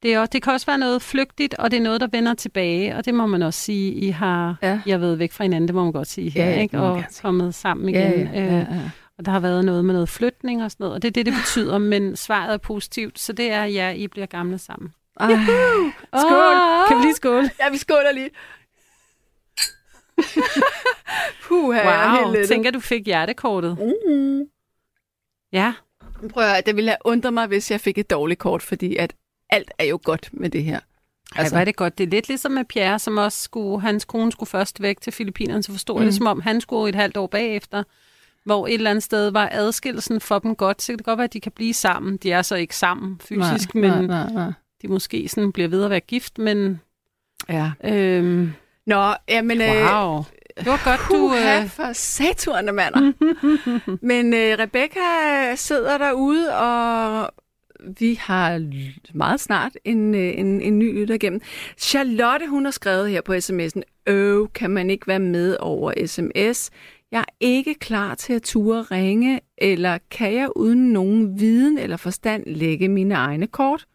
[0.03, 2.35] Det, er, også- det kan også være noget flygtigt, og det er noget, der vender
[2.35, 4.81] tilbage, og det må man også sige, I har, Ja.
[4.87, 6.81] jeg ved, væk fra hinanden, det må man godt sige her, Ja, ikke?
[6.81, 8.03] og kommet sammen igen.
[8.03, 8.91] Ja, ja, ja, Øh, ja.
[9.19, 11.27] og der har været noget med noget flytning og sådan noget, og det er det,
[11.27, 14.93] det betyder, men svaret er positivt, så det er, ja, I bliver gamle sammen.
[15.21, 15.29] Ej.
[16.19, 16.55] Skål!
[16.89, 17.51] Kan vi lige skåle?
[17.61, 18.31] Ja, vi skåler lige.
[21.45, 22.49] Puh, jeg er helt Wow, lettet.
[22.49, 23.79] tænker du fik hjertekortet.
[24.09, 24.43] Mm.
[25.53, 25.75] Ja,
[26.31, 29.15] Prøv at det ville have undret mig, hvis jeg fik et dårligt kort, fordi at
[29.53, 30.81] alt er jo godt med det her.
[31.37, 31.99] altså er det godt.
[31.99, 35.13] Det er lidt ligesom med Pierre, som også skulle, hans kone skulle først væk til
[35.13, 36.05] Filippinerne, så forstod mm.
[36.05, 37.83] det som om, han skulle et halvt år bagefter,
[38.45, 41.25] hvor et eller andet sted var adskillelsen for dem godt, så det kan godt være,
[41.25, 42.17] at de kan blive sammen.
[42.17, 44.53] De er så ikke sammen fysisk, nej, men nej, nej.
[44.83, 46.81] de måske sådan bliver ved at være gift, men
[47.49, 47.71] Ja.
[47.85, 48.53] øhm,
[48.87, 49.61] Nå, jamen...
[49.61, 50.23] øh, wow.
[50.59, 51.15] Det var godt, du...
[51.29, 53.13] Puha, Øh, for saturne, mander.
[54.07, 55.01] Men øh, Rebecca
[55.57, 57.31] sidder derude, og
[57.99, 58.69] vi har
[59.15, 61.41] meget snart en, øh, en, en ny lytter igennem.
[61.79, 66.71] Charlotte, hun har skrevet her på sms'en, Øv, kan man ikke være med over sms?
[67.11, 71.97] Jeg er ikke klar til at ture ringe, eller kan jeg uden nogen viden eller
[71.97, 73.87] forstand lægge mine egne kort?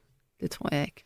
[0.42, 1.04] Det tror jeg ikke.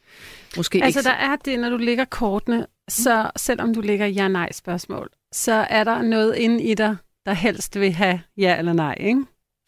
[0.57, 1.09] Måske altså, ikke.
[1.09, 6.01] der er det, når du lægger kortene, så selvom du lægger ja-nej-spørgsmål, så er der
[6.01, 9.21] noget inde i dig, der helst vil have ja eller nej, ikke?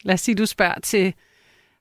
[0.04, 1.14] Lad os sige, du spørger til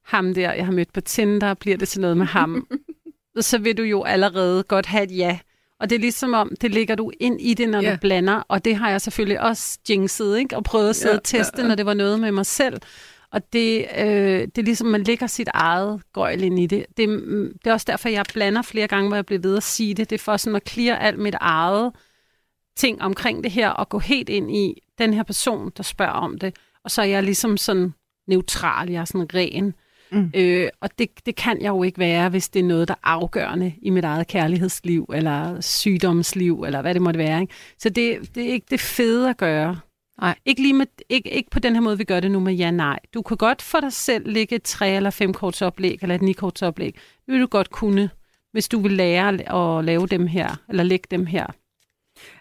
[0.06, 2.68] ham der, jeg har mødt på Tinder, bliver det til noget med ham?
[3.40, 5.40] så vil du jo allerede godt have et ja.
[5.80, 7.92] Og det er ligesom om, det ligger du ind i det, når Ja.
[7.92, 10.58] du blander, og det har jeg selvfølgelig også jinxet, ikke?
[10.58, 11.68] Og prøvet at sidde Ja, og teste, ja.
[11.68, 12.82] når det var noget med mig selv.
[13.32, 14.06] Og det, øh,
[14.42, 16.86] det er ligesom, man lægger sit eget gøjl ind i det.
[16.98, 17.10] det.
[17.10, 19.94] mm, Det er også derfor, jeg blander flere gange, hvor jeg bliver ved at sige
[19.94, 20.10] det.
[20.10, 21.92] Det er for sådan at clear alt mit eget
[22.78, 26.38] ting omkring det her, og gå helt ind i den her person, der spørger om
[26.40, 26.56] det.
[26.84, 27.94] Og så er jeg ligesom sådan
[28.28, 29.74] neutral, jeg er sådan ren.
[30.14, 30.32] Mm.
[30.36, 32.98] Øh, og det, det kan jeg jo ikke være, hvis det er noget, der er
[33.08, 37.42] afgørende i mit eget kærlighedsliv, eller sygdomsliv, eller hvad det måtte være.
[37.42, 37.54] Ikke?
[37.80, 39.80] Så det, det er ikke det fede at gøre.
[40.22, 40.36] Nej.
[40.46, 43.00] Ikke, lige med, ikke, ikke på den her måde, vi gør det nu med ja-nej.
[43.14, 46.22] Du kan godt for dig selv lægge et 3 eller 5 korts oplæg, eller et
[46.22, 46.94] 9 korts oplæg.
[47.26, 48.10] Det vil du godt kunne,
[48.52, 49.28] hvis du vil lære
[49.78, 51.46] at lave dem her, eller lægge dem her.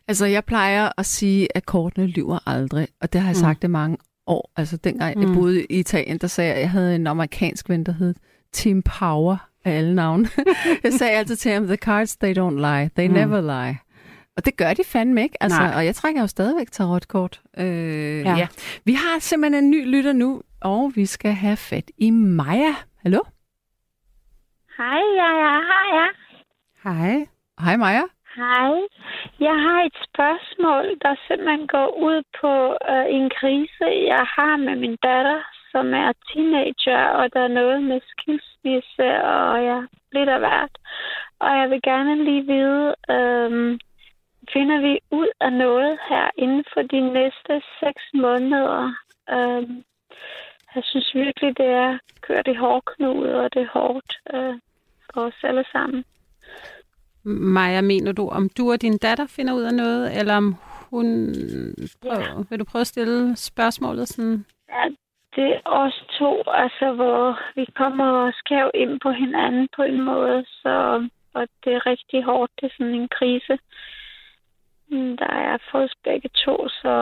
[0.09, 3.41] Altså, jeg plejer at sige, at kortene lyver aldrig, og det har jeg Mm.
[3.41, 3.97] sagt det mange
[4.27, 4.53] år.
[4.57, 5.23] Altså, dengang mm.
[5.23, 8.15] jeg boede i Italien, der sagde jeg, at jeg havde en amerikansk ven, der hed
[8.53, 10.29] Tim Power af alle navne.
[10.85, 12.91] jeg sagde altid til ham, the cards, they don't lie.
[12.97, 13.15] They Mm.
[13.15, 13.79] never lie.
[14.37, 15.43] Og det gør de fandme ikke.
[15.43, 15.75] Altså, Nej.
[15.77, 17.43] og jeg trækker jo stadigvæk tarotkort.
[17.59, 18.31] Øh, ja.
[18.31, 18.37] Ja.
[18.37, 18.47] ja.
[18.85, 22.75] Vi har simpelthen en ny lytter nu, og vi skal have fat i Maja.
[23.03, 23.21] Hallo?
[24.79, 26.07] Hej, ja, ja, hej, ja.
[26.85, 27.27] Hej.
[27.61, 28.03] Hej Maja.
[28.37, 28.73] Hej.
[29.41, 32.53] Jeg har et spørgsmål, der simpelthen går ud på
[32.93, 35.41] øh, en krise, jeg har med min datter,
[35.73, 40.75] som er teenager, og der er noget med skilsmisse, og jeg lidt af hvert.
[41.39, 43.79] Og jeg vil gerne lige vide, øh,
[44.53, 48.95] finder vi ud af noget her inden for de næste seks måneder?
[49.31, 49.63] Øh,
[50.75, 54.55] jeg synes virkelig, det er kørt i hårdknude, og det er hårdt øh,
[55.15, 56.05] for os alle sammen.
[57.25, 60.55] Maja, mener du, om du og din datter finder ud af noget, eller om
[60.91, 61.07] hun...
[62.03, 64.45] Prøv, vil du prøve at stille spørgsmålet sådan?
[64.69, 64.85] Ja,
[65.37, 70.45] det er os to, altså hvor vi kommer skæv ind på hinanden på en måde,
[70.47, 72.53] så og det er rigtig hårdt.
[72.61, 73.59] Det er sådan en krise.
[74.91, 76.93] Mm, Der er for os begge to, så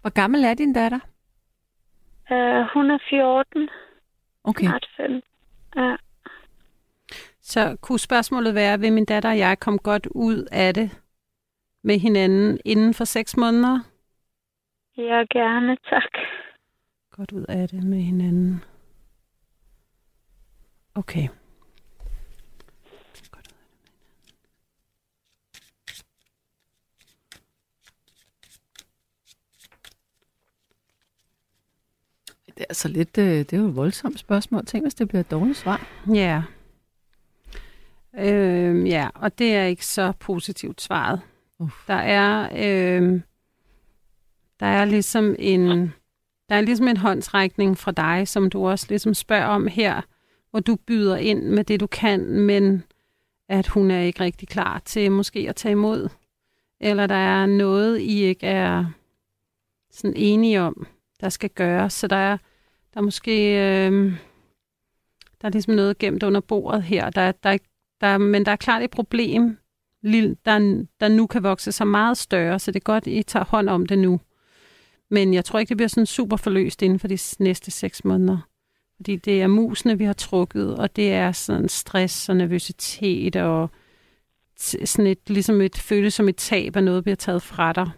[0.00, 0.98] Hvor gammel er din datter?
[2.32, 3.68] øh, hun er 14,
[4.44, 4.66] Okay.
[4.66, 5.22] snart 5.
[5.76, 5.96] Ja.
[7.42, 10.90] Så kunne spørgsmålet være, vil min datter og jeg komme godt ud af det
[11.84, 13.80] med hinanden inden for seks måneder?
[14.96, 16.12] Ja, gerne, tak.
[17.10, 18.64] Godt ud af det med hinanden.
[20.94, 21.28] Okay.
[23.30, 23.72] Godt ud af
[32.46, 32.54] det.
[32.56, 34.66] Det er altså lidt, øh, det er jo et voldsomt spørgsmål.
[34.66, 35.86] Tænk, hvis det bliver et dårligt svar.
[36.14, 36.42] Ja.
[38.18, 41.20] Øhm, ja, og det er ikke så positivt svaret.
[41.58, 41.86] Uff.
[41.86, 43.22] Der er, øhm,
[44.60, 45.68] der er ligesom en,
[46.48, 50.00] der er ligesom en håndsrækning fra dig, som du også ligesom spørger om her,
[50.50, 52.82] hvor du byder ind med det, du kan, men
[53.48, 56.08] at hun er ikke rigtig klar til måske at tage imod.
[56.80, 58.84] Eller der er noget, I ikke er
[59.90, 60.86] sådan enige om,
[61.20, 61.92] der skal gøres.
[61.92, 62.36] Så der er,
[62.94, 63.54] der er måske...
[63.86, 64.14] Øhm,
[65.40, 67.10] der er ligesom noget gemt under bordet her.
[67.10, 67.68] Der, er- der, er ikke-
[68.02, 69.56] der, men der er klart et problem
[70.02, 73.44] lille, der, der nu kan vokse sig meget større, så det er godt, I tager
[73.44, 74.20] hånd om det nu.
[75.10, 78.38] Men jeg tror ikke, det bliver sådan super forløst inden for de næste seks måneder.
[78.96, 83.70] Fordi det er musene, vi har trukket, og det er sådan stress og nervøsitet og
[84.60, 87.90] t- sådan et, ligesom et føle som et tab af noget bliver taget fra dig.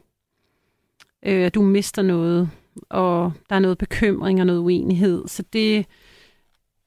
[1.22, 2.50] Øh, du mister noget,
[2.88, 5.28] og der er noget bekymring og noget uenighed.
[5.28, 5.86] Så det,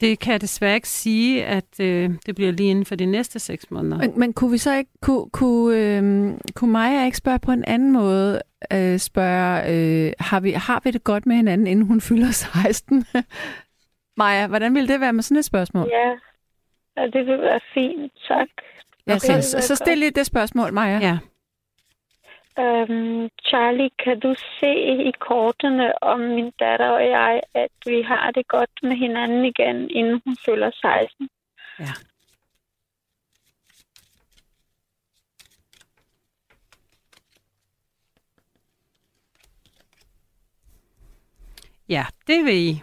[0.02, 3.40] det kan jeg desværre ikke sige, at øh, det bliver lige inden for de næste
[3.40, 3.98] seks måneder.
[3.98, 7.64] Men, men kunne vi så ikke, kunne, kunne, øh, kunne Maja ikke spørge på en
[7.68, 8.42] anden måde?
[8.74, 13.06] Øh, spørge, øh, har, vi, har vi det godt med hinanden, inden hun fylder 16?
[14.18, 15.88] Maja, hvordan ville det være med sådan et spørgsmål?
[15.92, 16.10] Ja,
[16.98, 18.48] ja det vil være fint, tak.
[19.08, 19.42] Ja, Okay.
[19.42, 21.00] så, så stil lige det spørgsmål, Maja.
[21.00, 21.18] Ja.
[22.60, 24.72] Øhm, Charlie, kan du se
[25.10, 29.90] i kortene om min datter og jeg, at vi har det godt med hinanden igen,
[29.90, 31.30] inden hun fylder 16?
[31.80, 31.94] Ja.
[41.90, 42.82] Ja, det vil I.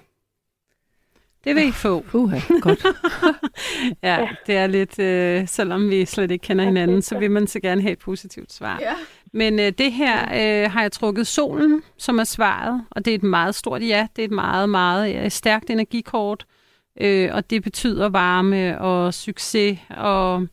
[1.45, 2.05] Det vil I få.
[2.15, 2.85] Uha, godt.
[4.03, 7.61] Ja, det er lidt, øh, selvom vi slet ikke kender hinanden, så vil man så
[7.61, 8.79] gerne have et positivt svar.
[8.81, 8.95] Ja.
[9.35, 13.15] Men øh, det her øh, har jeg trukket solen, som er svaret, og det er
[13.15, 14.07] et meget stort ja.
[14.17, 16.47] Det er et meget, meget øh, stærkt energikort,
[17.01, 20.47] øh, og det betyder varme og succes og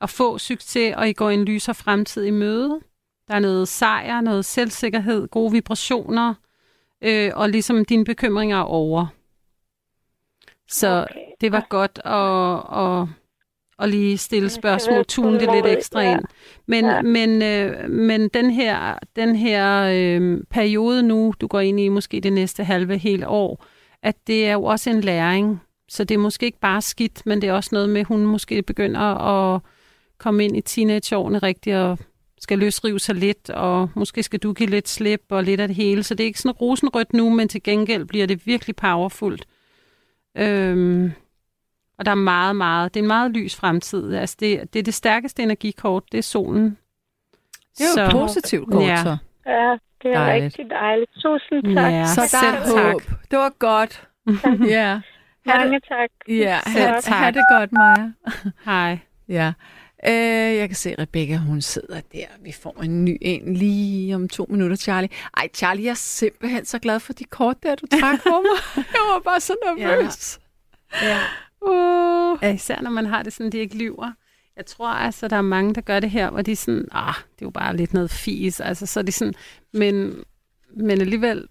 [0.00, 2.80] at få succes, og I går en lyser fremtid i møde.
[3.28, 6.34] Der er noget sejr, noget selvsikkerhed, gode vibrationer,
[7.02, 9.06] øh, og ligesom dine bekymringer er over.
[10.68, 11.20] Så Okay.
[11.40, 13.19] det var godt at, at,
[13.80, 16.20] at lige stille spørgsmål, tune det lidt ekstra ind.
[16.66, 17.02] Men, Ja.
[17.02, 22.20] men, øh, men den her, den her øh, periode nu, du går ind i måske
[22.20, 23.64] det næste halve hele år,
[24.02, 25.60] at det er jo også en læring.
[25.88, 28.26] Så det er måske ikke bare skidt, men det er også noget med, at hun
[28.26, 29.60] måske begynder at
[30.18, 31.98] komme ind i teenageårene rigtigt og
[32.40, 35.76] skal løsrive sig lidt, og måske skal du give lidt slip og lidt af det
[35.76, 36.02] hele.
[36.02, 39.46] Så det er ikke sådan rosenrødt nu, men til gengæld bliver det virkelig powerfult.
[40.38, 41.12] Øhm,
[42.00, 44.14] og der er meget, meget, det er en meget lys fremtid.
[44.14, 46.64] Altså det, det er det stærkeste energikort, det er solen.
[46.64, 48.96] Det er jo et Så- positivt kort, Ja.
[49.02, 49.16] så.
[49.46, 50.44] Ja, det er Dejligt.
[50.44, 51.10] rigtig dejligt.
[51.22, 51.92] Tusind tak.
[51.92, 52.92] Ja, Så der er tak.
[52.92, 53.02] håb.
[53.30, 54.08] Det var godt.
[54.68, 55.00] ja.
[55.46, 56.10] Mange tak.
[56.28, 57.14] ja, ha, tak.
[57.14, 58.10] ha det godt, Maja.
[58.64, 58.98] Hej.
[59.28, 59.52] Ja.
[60.08, 62.24] Øh, jeg kan se, Rebecca, hun sidder der.
[62.42, 65.08] Vi får en ny en lige om to minutter, Charlie.
[65.36, 68.58] Ej, Charlie, jeg er simpelthen så glad for de kort der, du trak på mig.
[68.94, 70.40] jeg var bare så nervøs.
[71.02, 71.18] Ja.
[71.62, 72.38] Uh.
[72.42, 74.12] Ja, især når man har det sådan, de ikke lyver.
[74.56, 77.14] Jeg tror altså, der er mange, der gør det her, hvor de er sådan, ah,
[77.34, 78.60] det er jo bare lidt noget fis.
[78.60, 79.34] Altså, så er de sådan,
[79.72, 80.14] men,
[80.76, 81.46] men alligevel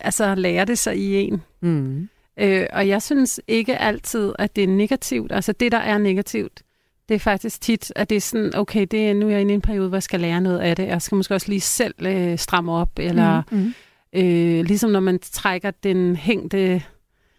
[0.00, 1.42] altså, lærer det sig i en.
[1.62, 2.08] Mm.
[2.40, 5.32] Øh, og jeg synes ikke altid, at det er negativt.
[5.32, 6.62] Altså det, der er negativt,
[7.08, 9.52] det er faktisk tit, at det er sådan, okay, det er, nu er jeg inde
[9.52, 10.86] i en periode, hvor jeg skal lære noget af det.
[10.86, 13.74] Jeg skal måske også lige selv øh, stramme op, eller Mm.
[14.12, 16.82] øh, ligesom når man trækker den hængte,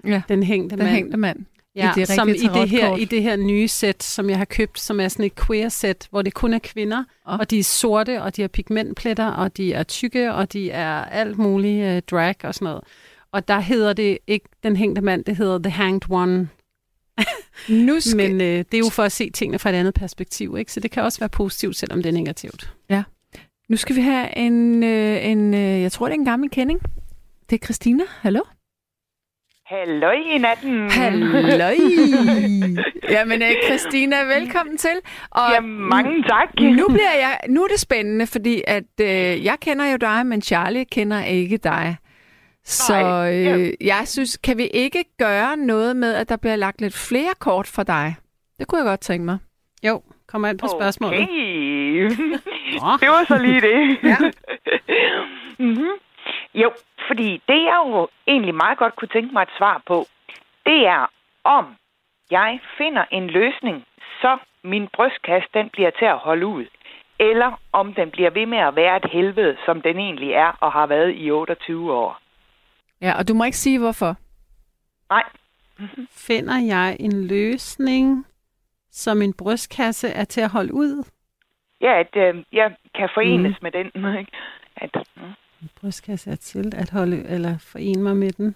[0.06, 0.96] Ja, den hængte den mand.
[0.96, 1.46] hængte mand.
[1.76, 4.46] Ja, i det som i det, her, i det her nye sæt, som jeg har
[4.46, 7.40] købt, som er sådan et queer-sæt, hvor det kun er kvinder, oh.
[7.40, 11.06] og de er sorte, og de har pigmentpletter, og de er tykke, og de er
[11.06, 12.84] alt muligt uh, drag og sådan noget.
[13.32, 16.50] Og der hedder det ikke den hængte mand, det hedder The Hanged One.
[17.70, 18.18] Nu skal...
[18.18, 20.74] Men øh, det er jo for at se tingene fra et andet perspektiv, ikke?
[20.74, 22.74] Så det kan også være positivt, selvom det er negativt.
[23.72, 26.80] Nu skal vi have en, øh, en øh, jeg tror, det er en gammel kending.
[27.50, 28.04] Det er Christina.
[28.08, 28.42] Hallo?
[29.72, 30.90] Halløj i natten.
[30.92, 31.76] Halløj!
[33.16, 34.98] Jamen, øh, Christina, velkommen til.
[35.32, 36.50] Og Ja, mange tak.
[36.60, 40.42] nu, bliver jeg, nu er det spændende, fordi at øh, jeg kender jo dig, men
[40.42, 41.98] Charlie kender ikke dig.
[42.64, 43.58] Så ja.
[43.58, 47.34] øh, jeg synes, kan vi ikke gøre noget med, at der bliver lagt lidt flere
[47.40, 48.16] kort for dig?
[48.60, 49.38] Det kunne jeg godt tænke mig.
[49.84, 51.22] Jo, kommer an på spørgsmålet.
[51.22, 52.02] Okay.
[52.82, 52.98] Nå.
[53.02, 53.98] det var så lige det.
[54.04, 54.18] Ja.
[55.60, 55.92] mm-hmm.
[56.62, 56.72] Jo,
[57.12, 60.06] fordi det jeg jo egentlig meget godt kunne tænke mig et svar på,
[60.66, 61.12] det er,
[61.44, 61.66] om
[62.32, 63.86] jeg finder en løsning,
[64.22, 66.66] så min brystkasse den bliver til at holde ud.
[67.20, 70.72] Eller om den bliver ved med at være et helvede, som den egentlig er og
[70.72, 72.20] har været i 28 år.
[73.02, 74.16] Ja, og du må ikke sige, hvorfor.
[75.10, 75.24] Nej,
[76.12, 78.26] Finder jeg en løsning,
[78.92, 81.04] så min brystkasse er til at holde ud?
[81.82, 83.64] ja, at øh, jeg kan forenes mm.
[83.66, 84.18] med den.
[84.20, 84.32] Ikke?
[84.76, 85.22] At, mm.
[85.76, 88.56] Brystkasse er til at holde eller forene mig med den.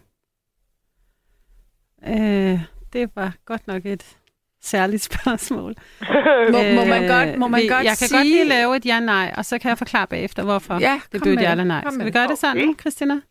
[2.07, 2.59] Øh,
[2.93, 4.17] det var godt nok et
[4.61, 5.75] særligt spørgsmål.
[6.51, 8.17] Må, må man godt, må man vi- godt jeg kan sige...
[8.17, 11.33] godt lige lave et ja-nej, og så kan jeg forklare bagefter, hvorfor Ja, det blev
[11.33, 11.81] et ja eller nej.
[11.81, 12.79] Skal med vi gøre det sådan, Okay.
[12.79, 13.21] Christina?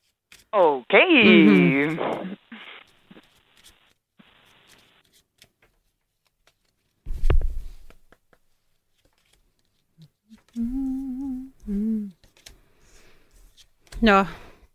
[0.53, 1.25] Okay.
[10.57, 11.53] Mhm.
[11.67, 12.13] Mm-hmm.
[14.05, 14.25] Nå,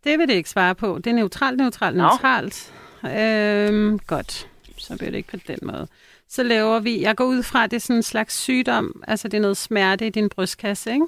[0.04, 0.96] det vil det ikke svare på.
[0.96, 2.02] Det er neutralt, neutralt, Nå.
[2.02, 2.74] neutralt.
[3.04, 5.86] Øhm, godt, så bliver det ikke på den måde.
[6.28, 9.28] Så laver vi, jeg går ud fra, at det er sådan en slags sygdom, altså
[9.28, 11.06] det er noget smerte i din brystkasse, ikke?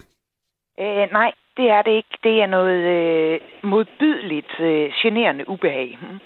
[0.81, 2.18] Øh, nej, det er det ikke.
[2.23, 5.99] Det er noget øh, modbydeligt øh, generende ubehag.
[6.01, 6.18] Hm?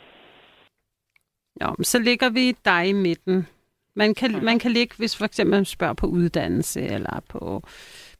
[1.62, 3.46] Jo, men så ligger vi dig i midten.
[3.94, 7.62] Man kan, man kan ligge, hvis for eksempel man spørger på uddannelse eller på,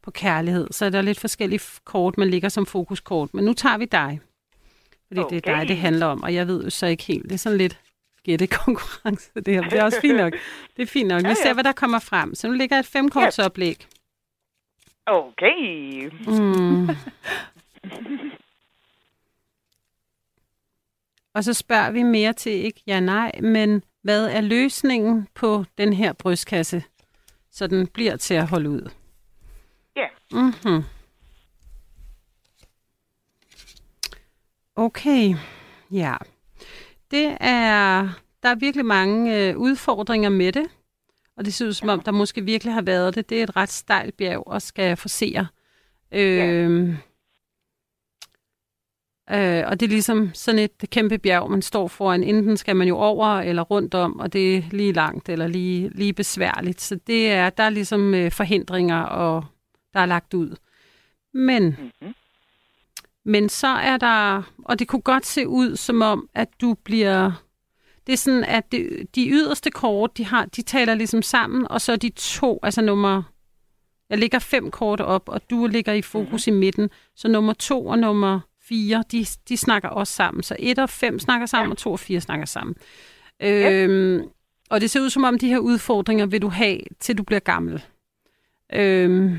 [0.06, 3.34] på kærlighed, så er der lidt forskellige kort, man ligger som fokuskort.
[3.34, 4.20] Men nu tager vi dig.
[5.08, 5.36] Fordi okay.
[5.36, 7.22] det er dig, det handler om, og jeg ved jo så ikke helt.
[7.24, 7.80] Det er sådan lidt
[8.24, 9.60] gættekonkurrence, det her.
[9.60, 10.32] Men Det er også fint nok.
[10.76, 11.22] Det er fint nok.
[11.22, 11.52] Vi Ja, ser, ja.
[11.52, 12.34] hvad der kommer frem.
[12.34, 13.86] Så nu ligger et femkortsoplæg.
[15.06, 16.10] Okay.
[16.26, 16.88] Mm.
[21.34, 25.92] Og så spørger vi mere til ikke ja nej, men hvad er løsningen på den
[25.92, 26.82] her brystkasse,
[27.50, 28.90] så den bliver til at holde ud?
[29.96, 30.06] Ja.
[30.32, 30.84] Mm-hmm.
[34.76, 35.34] Okay,
[35.90, 36.16] ja.
[37.10, 38.08] Det er,
[38.42, 40.66] der er virkelig mange øh, udfordringer med det,
[41.36, 43.30] og det ser ud som om, der måske virkelig har været det.
[43.30, 45.46] Det er et ret stejlt bjerg og skal forsere.
[46.12, 46.88] Øh,
[49.30, 52.22] øh, og det er ligesom sådan et kæmpe bjerg, man står foran.
[52.22, 55.88] Enten skal man jo over eller rundt om, og det er lige langt eller lige,
[55.88, 56.80] lige besværligt.
[56.80, 59.44] Så det er, der er ligesom øh, forhindringer, og
[59.94, 60.56] der er lagt ud.
[61.32, 62.14] Men Mm-hmm.
[63.24, 67.32] men så er der, og det kunne godt se ud som om, at du bliver,
[68.06, 71.80] det er sådan, at det, de yderste kort, de har, de taler ligesom sammen, og
[71.80, 73.22] så er de to, altså nummer,
[74.10, 76.56] jeg ligger fem kort op, og du ligger i fokus mm-hmm.
[76.56, 80.42] i midten, så nummer to og nummer fire, de, de snakker også sammen.
[80.42, 81.72] Så et og fem snakker sammen, ja.
[81.72, 82.76] og to og fire snakker sammen.
[83.42, 84.22] Øhm,
[84.70, 87.40] og det ser ud som om, de her udfordringer vil du have, til du bliver
[87.40, 87.84] gammel.
[88.72, 89.38] Øhm,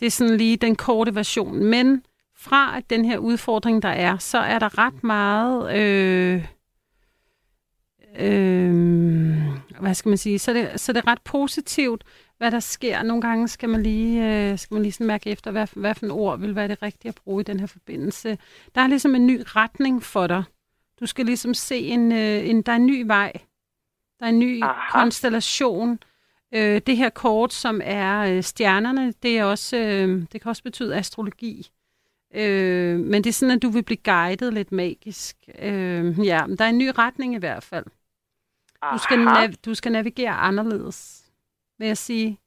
[0.00, 1.64] det er sådan lige den korte version.
[1.64, 2.04] Men
[2.36, 5.76] fra at den her udfordring, der er, så er der ret meget...
[5.76, 6.46] Øh,
[8.18, 8.74] øh,
[9.80, 10.38] hvad skal man sige?
[10.38, 12.04] Så er, det, så er det ret positivt,
[12.38, 13.02] hvad der sker.
[13.02, 16.06] Nogle gange skal man lige, øh, skal man lige sådan mærke efter, hvad, hvad for
[16.06, 18.38] en ord vil være det rigtige at bruge i den her forbindelse.
[18.74, 20.44] Der er ligesom en ny retning for dig.
[21.00, 23.32] Du skal ligesom se en, øh, en der er en ny vej.
[24.20, 25.00] Der er en ny Aha.
[25.00, 25.98] konstellation.
[26.54, 30.62] Øh, det her kort, som er øh, stjernerne, det, er også, øh, det kan også
[30.62, 31.70] betyde astrologi.
[32.34, 35.36] Øh, men det er sådan, at du vil blive guidet lidt magisk.
[35.58, 37.84] Øh, ja, men der er en ny retning i hvert fald.
[38.92, 41.24] Du skal, nav- du skal navigere anderledes,
[41.78, 42.38] vil jeg sige.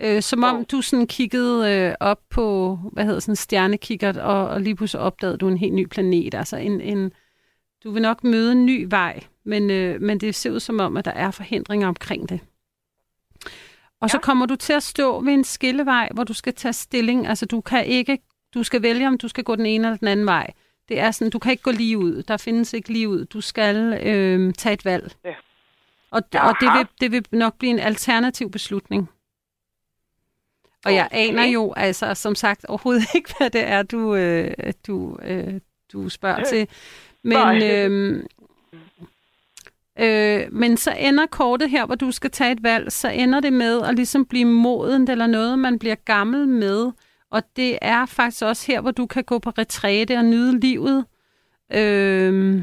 [0.00, 4.60] Øh, som om du sådan kiggede øh, op på, hvad hedder sådan stjernekikkert, og, og
[4.60, 6.34] lige pludselig opdagede du en helt ny planet.
[6.34, 7.12] Altså en, en,
[7.84, 10.96] du vil nok møde en ny vej, men, øh, men det ser ud som om,
[10.96, 12.40] at der er forhindringer omkring det.
[14.00, 14.20] Og så Ja.
[14.20, 17.26] kommer du til at stå ved en skillevej, hvor du skal tage stilling.
[17.26, 18.18] Altså du kan ikke,
[18.54, 20.50] du skal vælge, om du skal gå den ene eller den anden vej.
[20.88, 22.22] Det er sådan, du kan ikke gå lige ud.
[22.22, 23.24] Der findes ikke lige ud.
[23.24, 25.14] Du skal øh, tage et valg.
[25.24, 25.34] Ja.
[26.10, 29.10] Og, og det, vil, det vil nok blive en alternativ beslutning.
[30.84, 31.28] Og jeg Okay.
[31.28, 34.54] aner jo altså, som sagt, overhovedet ikke, hvad det er, du, øh,
[34.86, 35.60] du, øh,
[35.92, 36.68] du spørger Øh, til.
[37.22, 38.24] Men, øh,
[40.00, 43.52] øh, men så ender kortet her, hvor du skal tage et valg, så ender det
[43.52, 46.92] med at ligesom blive modent eller noget, man bliver gammel med.
[47.30, 51.04] Og det er faktisk også her, hvor du kan gå på retræte og nyde livet.
[51.72, 52.62] Øh,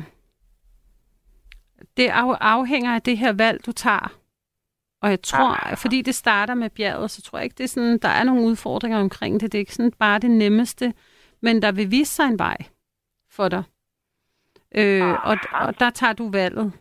[1.98, 4.14] det af- afhænger af det her valg, du tager.
[5.02, 5.78] Og jeg tror, Ah.
[5.78, 8.42] fordi det starter med bjerget, så tror jeg ikke, det er sådan, der er nogle
[8.42, 9.52] udfordringer omkring det.
[9.52, 10.94] Det er ikke sådan bare det nemmeste,
[11.42, 12.58] men der vil vise sig en vej
[13.32, 13.64] for dig.
[14.76, 16.72] Øh, og, og der tager du valget.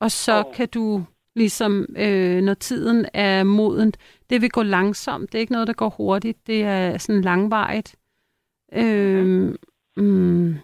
[0.00, 0.54] Og så Åh.
[0.54, 1.04] kan du
[1.36, 3.96] ligesom, øh, når tiden er modent,
[4.30, 5.32] det vil gå langsomt.
[5.32, 6.46] Det er ikke noget, der går hurtigt.
[6.46, 7.96] Det er sådan langvarigt.
[8.72, 9.54] Øh,
[9.96, 10.56] mm,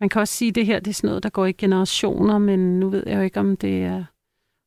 [0.00, 2.38] man kan også sige, at det her det er sådan noget, der går i generationer,
[2.38, 4.04] men nu ved jeg jo ikke, om det er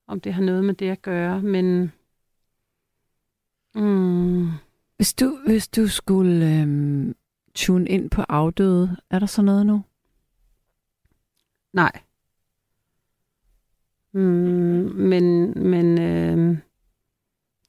[0.07, 1.91] om det har noget med det at gøre, men
[3.75, 4.49] mm,
[4.95, 7.15] Hvis du, hvis du skulle øhm,
[7.55, 9.83] tune ind på afdøde, er der så noget nu?
[11.73, 12.01] nej.
[14.13, 14.21] Mm,
[14.95, 16.57] men men øh,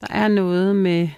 [0.01, 1.09] der er noget med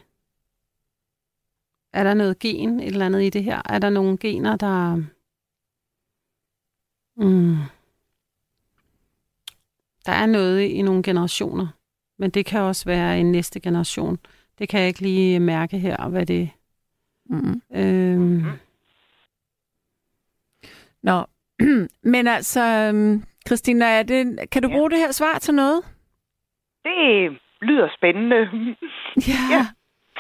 [1.93, 3.61] er der noget gen, et eller andet i det her?
[3.65, 4.95] Er der nogle gener, der
[7.15, 7.57] mm,
[10.05, 11.67] der er noget i nogle generationer,
[12.17, 14.19] men det kan også være en næste generation.
[14.59, 16.49] Det kan jeg ikke lige mærke her, hvad det
[17.30, 17.61] Mm.
[17.76, 18.43] Øhm,
[21.01, 21.26] Nå,
[22.13, 24.75] men altså, øhm, Christina, er det, kan du Ja.
[24.75, 25.81] bruge det her svar til noget?
[26.83, 28.35] Det lyder spændende.
[29.31, 29.43] Ja.
[29.55, 29.65] Ja.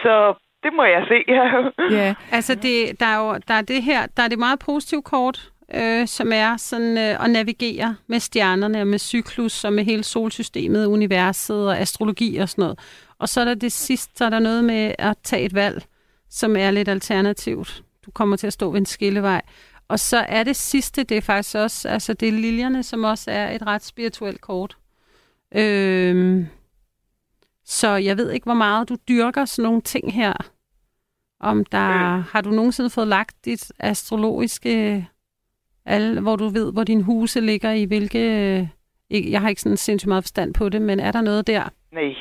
[0.03, 1.31] Så det må jeg se.
[1.97, 2.15] Ja.
[2.31, 5.51] Altså, det, der, er jo, der er det her, der er det meget positive kort,
[5.75, 10.03] øh, som er sådan øh, at navigere med stjernerne og med cyklus og med hele
[10.03, 12.79] solsystemet, universet og astrologi og sådan noget.
[13.19, 15.83] Og så er der det sidste, så er der noget med at tage et valg,
[16.29, 17.83] som er lidt alternativt.
[18.05, 19.41] Du kommer til at stå ved en skillevej.
[19.87, 23.31] Og så er det sidste, det er faktisk også, altså det er liljerne, som også
[23.31, 24.77] er et ret spirituelt kort.
[25.55, 26.47] Øhm,
[27.65, 30.33] så jeg ved ikke, hvor meget du dyrker sådan nogle ting her.
[31.39, 32.23] Om der, Øh.
[32.23, 35.07] har du nogensinde fået lagt dit astrologiske,
[35.85, 38.19] alle, hvor du ved, hvor din huse ligger i hvilke...
[39.09, 41.63] ikke- Jeg har ikke sådan sindssygt meget forstand på det, men er der noget der?
[41.91, 42.15] Nej,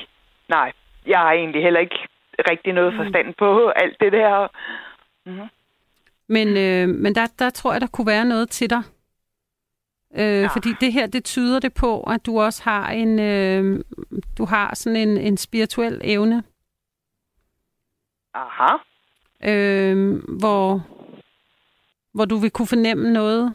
[0.49, 0.71] nej.
[1.07, 1.99] Jeg har egentlig heller ikke
[2.49, 4.47] rigtig noget forstand på alt det der.
[5.25, 5.47] Mm-hmm.
[6.27, 8.81] Men, øh, men der, der tror jeg, der kunne være noget til dig.
[10.15, 10.47] Øh, ja.
[10.47, 13.83] Fordi det her, det tyder det på, at du også har en, øh,
[14.37, 16.43] du har sådan en, en spirituel evne,
[18.33, 18.77] Aha.
[19.43, 20.81] øh, hvor,
[22.13, 23.53] hvor du vil kunne fornemme noget,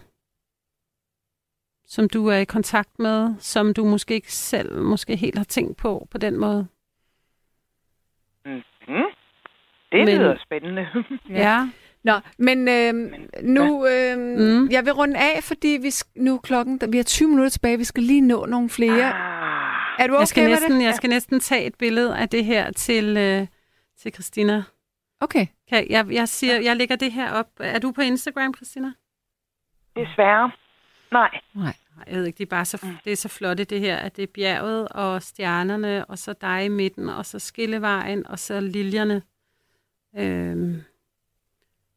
[1.87, 5.77] som du er i kontakt med, som du måske ikke selv måske helt har tænkt
[5.77, 6.67] på på den måde.
[8.45, 8.63] Mm.
[9.93, 10.87] Det Men- lyder spændende.
[11.45, 11.69] Ja.
[12.05, 12.95] Nå, men øh,
[13.43, 14.69] nu, øh, Mm.
[14.71, 17.79] jeg vil runde af, fordi vi sk- nu er klokken, vi har 20 minutter tilbage,
[17.79, 19.13] vi skal lige nå nogle flere.
[19.15, 19.97] Ah.
[19.99, 20.83] Er du okay Jeg skal, med næsten, det?
[20.85, 23.47] jeg skal næsten tage et billede af det her til, øh,
[24.03, 24.63] til Christina.
[25.21, 25.47] Okay.
[25.69, 27.47] Kan, jeg, jeg, siger, jeg lægger det her op.
[27.61, 28.93] Er du på Instagram, Christina?
[29.97, 30.51] Desværre.
[31.13, 31.41] Nej.
[31.55, 31.75] Nej,
[32.07, 34.23] jeg ved ikke, det er bare så, det er så flot det her, at det
[34.23, 39.23] er bjerget og stjernerne, og så dig i midten, og så skillevejen, og så liljerne.
[40.19, 40.83] Øhm,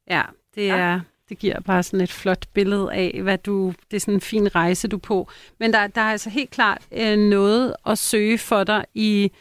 [0.10, 0.24] ja,
[0.56, 4.14] det er, det giver bare sådan et flot billede af, hvad du, det er sådan
[4.14, 5.30] en fin rejse, du er på.
[5.60, 9.32] Men der, der er altså helt klart øh, noget at søge for dig i,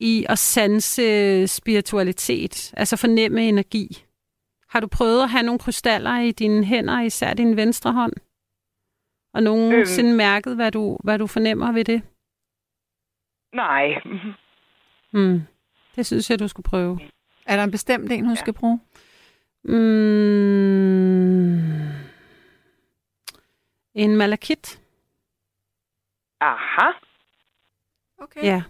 [0.00, 4.04] i at sanse spiritualitet, altså fornemme energi.
[4.68, 8.12] Har du prøvet at have nogle krystaller i dine hænder, især din venstre hånd?
[9.34, 10.16] Og nogensinde øhm.
[10.16, 12.02] mærket, hvad du, hvad du fornemmer ved det?
[13.54, 13.86] Nej.
[15.12, 15.42] Mm.
[15.96, 17.00] Det synes jeg, du skulle prøve.
[17.46, 18.40] Er der en bestemt en, hun ja.
[18.40, 18.80] skal bruge?
[19.64, 21.60] Mm.
[23.94, 24.80] En malakit.
[26.40, 26.90] Aha.
[28.18, 28.42] Okay.
[28.42, 28.62] Ja.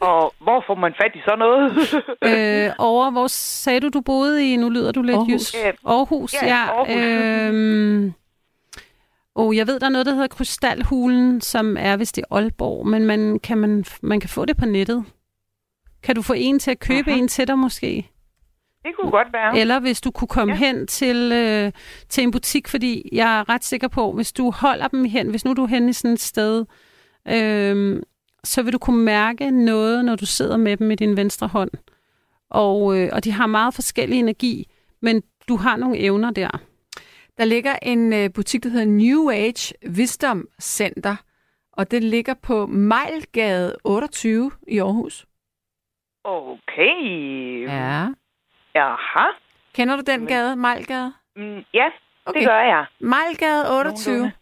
[0.00, 1.72] Og hvor får man fat i sådan noget?
[2.68, 4.56] øh, over, hvor sagde du, du boede i?
[4.56, 5.32] Nu lyder du lidt Aarhus.
[5.32, 5.54] jysk.
[5.54, 5.70] Ja.
[5.84, 6.66] Aarhus, Ja, ja.
[6.72, 7.54] Aarhus.
[7.54, 8.12] Øhm,
[9.34, 13.06] oh, jeg ved, der er noget, der hedder Krystalhulen, som er vist i Aalborg, men
[13.06, 15.04] man kan, man, man kan få det på nettet.
[16.02, 17.18] Kan du få en til at købe Aha.
[17.18, 18.10] en til dig måske?
[18.84, 19.58] Det kunne godt være.
[19.58, 20.58] Eller hvis du kunne komme ja.
[20.58, 21.72] Hen til, øh,
[22.08, 25.44] til en butik, fordi jeg er ret sikker på, hvis du holder dem hen, hvis
[25.44, 26.64] nu du er hen i sådan et sted,
[27.28, 28.02] øh,
[28.44, 31.70] så vil du kunne mærke noget, når du sidder med dem i din venstre hånd.
[32.50, 34.66] Og, øh, og de har meget forskellig energi,
[35.02, 36.62] men du har nogle evner der.
[37.38, 41.16] Der ligger en øh, butik, der hedder New Age Wisdom Center,
[41.72, 45.26] og det ligger på Mejlgade 28 i Aarhus.
[46.24, 47.66] Okay.
[47.68, 48.06] Ja.
[48.74, 49.26] Jaha.
[49.74, 51.12] Kender du den Men- gade, Mejlgade?
[51.36, 51.86] Mm, ja,
[52.26, 52.40] Okay.
[52.40, 52.84] det gør jeg.
[53.00, 54.12] Mejlgade 28.
[54.14, 54.32] Nogenlunde.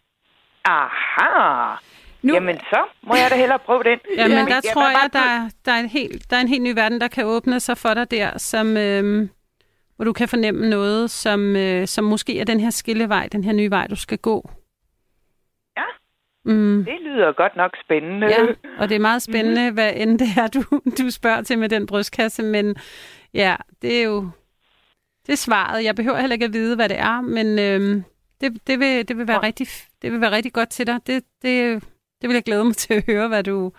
[0.65, 1.75] Aha.
[2.21, 3.99] Nu, Jamen, så må jeg da hellere prøve den.
[4.17, 4.43] Ja, men Ja.
[4.45, 6.73] der Jeg tror jeg, der, er- der, er en helt, der er en helt ny
[6.75, 9.29] verden, der kan åbne sig for dig der, som, øh,
[9.95, 13.53] hvor du kan fornemme noget, som, øh, som måske er den her skillevej, den her
[13.53, 14.49] nye vej, du skal gå.
[15.77, 15.83] Ja.
[16.45, 16.85] Mm.
[16.85, 18.27] Det lyder godt nok spændende.
[18.27, 18.37] Ja,
[18.79, 19.73] og det er meget spændende, mm.
[19.73, 20.63] hvad end det er, du,
[21.03, 22.75] du spørger til med den brystkasse, men
[23.33, 24.29] ja, det er jo
[25.25, 25.83] det er svaret.
[25.83, 28.03] Jeg behøver heller ikke at vide, hvad det er, men øhm,
[28.41, 29.47] det, det, vil, det, vil være Ja.
[29.47, 29.67] rigtig,
[30.01, 30.99] det vil være rigtig godt til dig.
[31.07, 31.83] Det, det,
[32.21, 33.71] det vil jeg glæde mig til at høre, hvad du,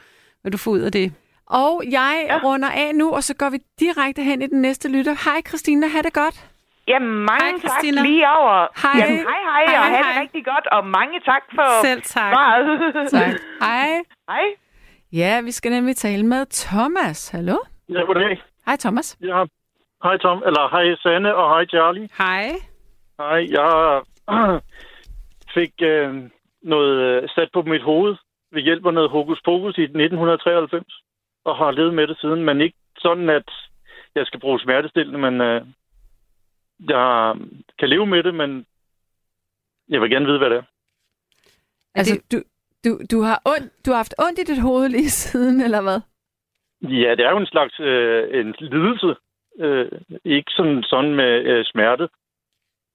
[0.42, 1.12] hvad du får ud af det.
[1.46, 2.34] og jeg ja.
[2.34, 2.40] Ja.
[2.44, 5.30] runder af nu, og så går vi direkte hen i den næste lytter.
[5.30, 6.46] Hej Christina, ha' det godt.
[6.88, 8.66] Jamen, mange Hej, tak lige over.
[8.82, 9.00] Hej.
[9.04, 10.12] Jamen, hej, hej, Hej, og have hej.
[10.12, 12.32] det rigtig godt, og mange tak for Selv tak.
[12.32, 13.10] svaret.
[13.10, 13.40] Tak.
[13.66, 13.88] Hej.
[14.28, 14.44] hej.
[15.12, 17.28] Ja, vi skal nemlig tale med Thomas.
[17.28, 17.56] Hallo?
[17.88, 18.42] Ja, goddag.
[18.66, 19.18] Hej Thomas.
[19.20, 19.44] Ja.
[20.02, 22.08] Hej Tom, eller hej Sanne, og hej Charlie.
[22.18, 22.46] Hej.
[23.18, 24.02] Hej, jeg
[25.56, 26.30] fik øh,
[26.62, 28.16] noget øh, sat på mit hoved
[28.52, 31.02] ved hjælp af noget hokus pokus i 1993,
[31.44, 33.50] og har levet med det siden, men ikke sådan, at
[34.14, 35.66] jeg skal bruge smertestillende, men øh,
[36.88, 37.34] jeg
[37.78, 38.66] kan leve med det, men
[39.88, 40.62] jeg vil gerne vide, hvad det er.
[41.94, 42.42] Altså, du,
[42.84, 46.00] du, du, har ondt, du har haft ondt i dit hoved lige siden, eller hvad?
[46.82, 49.14] Ja, det er jo en slags øh, en lidelse.
[49.58, 49.90] Øh,
[50.24, 52.08] ikke sådan, sådan med øh, smerte.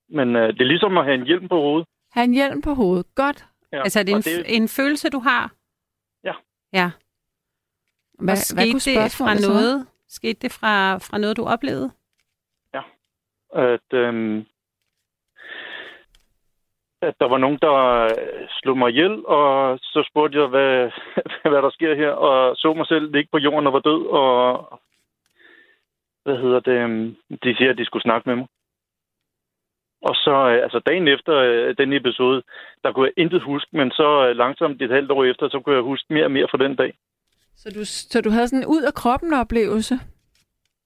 [0.09, 1.87] Men øh, det er ligesom at have en hjelm på hovedet.
[2.11, 3.05] Ha' en hjelm på hovedet.
[3.15, 3.45] Godt.
[3.71, 3.79] Ja.
[3.83, 5.51] Altså, er det en, det, en følelse, du har?
[6.23, 6.33] Ja.
[6.73, 6.91] Ja.
[8.19, 11.91] Hvad, og skete det fra noget, Skete det fra, fra noget, du oplevede?
[13.55, 14.45] At, øhm,
[17.09, 20.91] at der var nogen, der øh, slog mig ihjel, og så spurgte jeg, hvad,
[21.51, 24.33] hvad der sker her, og så mig selv ligge på jorden og var død, og
[26.23, 28.47] hvad hedder det, øhm, de siger, at de skulle snakke med mig.
[30.01, 32.43] Og så, øh, altså dagen efter øh, den episode,
[32.83, 35.83] der kunne jeg intet huske, men så langsomt et halvt år efter, så kunne jeg
[35.83, 36.93] huske mere og mere fra den dag.
[37.55, 39.95] Så du, så du havde sådan en ud af kroppen oplevelse?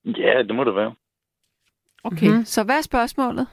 [0.06, 0.94] Ja, det må det være.
[2.04, 2.46] Okay, mm-hmm.
[2.46, 3.48] så hvad er spørgsmålet?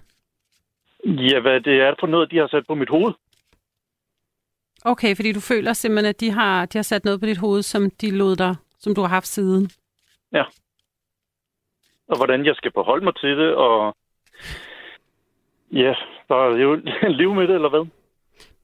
[1.05, 3.15] Ja, hvad det er for noget, de har sat på mit hoved.
[4.85, 7.63] Okay, fordi du føler simpelthen, at de har, de har sat noget på dit hoved,
[7.63, 9.71] som de lod dig, som du har haft siden.
[10.33, 10.45] Ja.
[12.09, 13.97] Og hvordan jeg skal forholde mig til det, og
[15.73, 15.95] ja,
[16.29, 16.83] bare leve,
[17.21, 17.87] leve med det, eller hvad?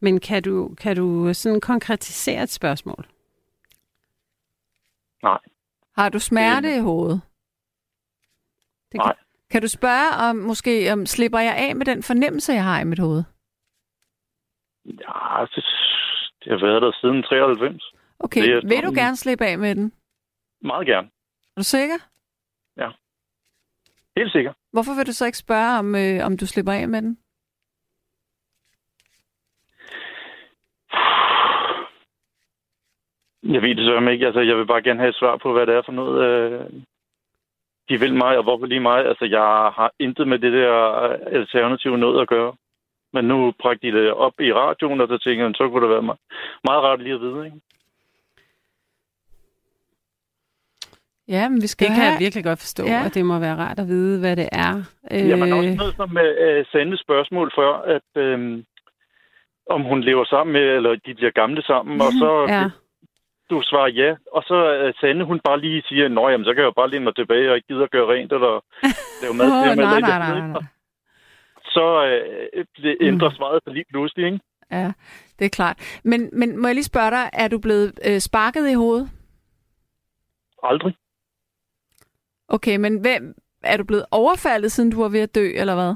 [0.01, 3.07] Men kan du, kan du sådan konkretisere et spørgsmål?
[5.23, 5.39] Nej.
[5.97, 7.21] Har du smerte i hovedet?
[8.93, 9.15] Det Nej.
[9.55, 12.85] Kan, du spørge om, måske, om slipper jeg af med den fornemmelse, jeg har i
[12.85, 13.23] mit hoved?
[14.85, 15.65] Ja, det,
[16.41, 17.93] det har været der siden 93.
[18.19, 19.93] Okay, Det er vil du gerne slippe af med den?
[20.63, 21.09] Meget gerne.
[21.57, 21.99] Er du sikker?
[24.17, 24.55] Helt sikkert.
[24.73, 27.19] Hvorfor vil du så ikke spørge, om, øh, om du slipper af med den?
[33.55, 34.27] Jeg ved det så ikke.
[34.27, 36.83] Altså, jeg vil bare gerne have et svar på, hvad det er for noget, øh,
[37.89, 39.07] de vil mig, og hvorfor lige mig.
[39.07, 39.41] Altså, jeg
[39.79, 42.53] har intet med det der øh, alternative noget at gøre.
[43.13, 45.91] Men nu bragte de det op i radioen, og så tænker jeg, så kunne det
[45.91, 46.21] være meget,
[46.65, 47.61] meget rart lige at vide, ikke?
[51.29, 52.13] Ja, men vi skal Det kan have...
[52.13, 52.93] jeg virkelig godt forstå, Ja.
[52.93, 53.05] ja.
[53.07, 54.75] at det må være rart at vide, hvad det er.
[55.13, 55.29] Øh...
[55.29, 58.63] Jamen også Øh, noget som øh, sande spørgsmål før, at øh,
[59.71, 62.65] om hun lever sammen med, eller de bliver gamle sammen, og så ja.
[63.55, 66.63] Du svarer ja, og så øh, Sande, hun bare lige siger, nå jamen, så kan
[66.63, 68.53] jeg jo bare læne mig tilbage, og ikke gider gøre rent, eller
[69.23, 70.63] lave mad til mig, nej, nej, nej, nej, nej.
[71.65, 74.41] Så øh, det ændrer svaret sig lige pludselig, ikke?
[74.71, 74.93] Ja,
[75.39, 76.01] det er klart.
[76.05, 79.09] Men, men må jeg lige spørge dig, er du blevet øh, sparket i hovedet?
[80.63, 80.95] Aldrig.
[82.49, 83.35] Okay, men hvem,
[83.65, 85.95] er du blevet overfaldet, siden du var ved at dø, eller hvad?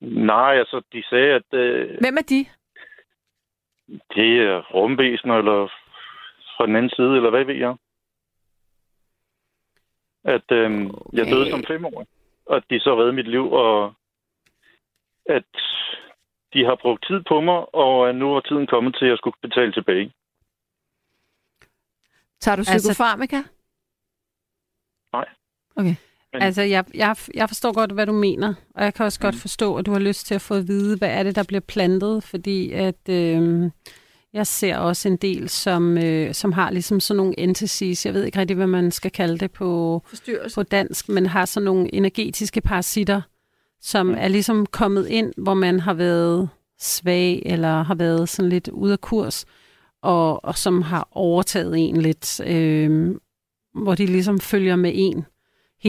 [0.00, 2.46] Nej, altså, de sagde, at øh, Hvem er de?
[3.88, 5.68] Det er rumvæsener, eller
[6.56, 7.74] fra den anden side, eller hvad ved jeg.
[10.24, 11.18] At øh, okay.
[11.18, 12.06] jeg døde som femårig,
[12.46, 13.94] og de så redde mit liv, og
[15.26, 15.44] at
[16.52, 19.36] de har brugt tid på mig, og nu er tiden kommet til, at jeg skulle
[19.42, 20.12] betale tilbage.
[22.40, 23.36] Tager du Altså- psykofarmaka?
[25.12, 25.28] Nej.
[25.76, 25.96] Okay.
[26.36, 29.34] Men- Altså, jeg, jeg, jeg forstår godt, hvad du mener, og jeg kan også godt
[29.36, 31.60] forstå, at du har lyst til at få at vide, hvad er det, der bliver
[31.60, 33.70] plantet, fordi at øh,
[34.32, 38.24] jeg ser også en del, som, øh, som har ligesom sådan nogle entities, jeg ved
[38.24, 40.02] ikke rigtig, hvad man skal kalde det på,
[40.54, 43.20] på dansk, men har sådan nogle energetiske parasitter,
[43.80, 46.48] som er ligesom kommet ind, hvor man har været
[46.80, 49.44] svag, eller har været sådan lidt ude af kurs,
[50.02, 53.14] og, og som har overtaget en lidt, øh,
[53.74, 55.24] hvor de ligesom følger med en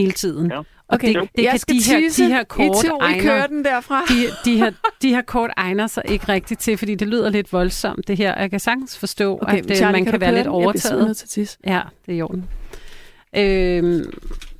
[0.00, 0.50] hele tiden.
[0.50, 0.58] Ja.
[0.58, 3.64] Og Okay, det, det jeg kan skal de her, de her kort I kører den
[3.64, 4.02] derfra.
[4.08, 4.14] de,
[4.50, 4.70] de, her,
[5.02, 8.40] de her kort egner sig ikke rigtigt til, fordi det lyder lidt voldsomt, det her.
[8.40, 10.44] Jeg kan sagtens forstå, Okay, at øh, Charlie, man kan kan være lidt?
[10.44, 11.06] Jeg overtaget.
[11.06, 11.58] nødt til at tisse.
[11.66, 12.48] Ja, det er i orden.
[13.36, 14.04] Øhm,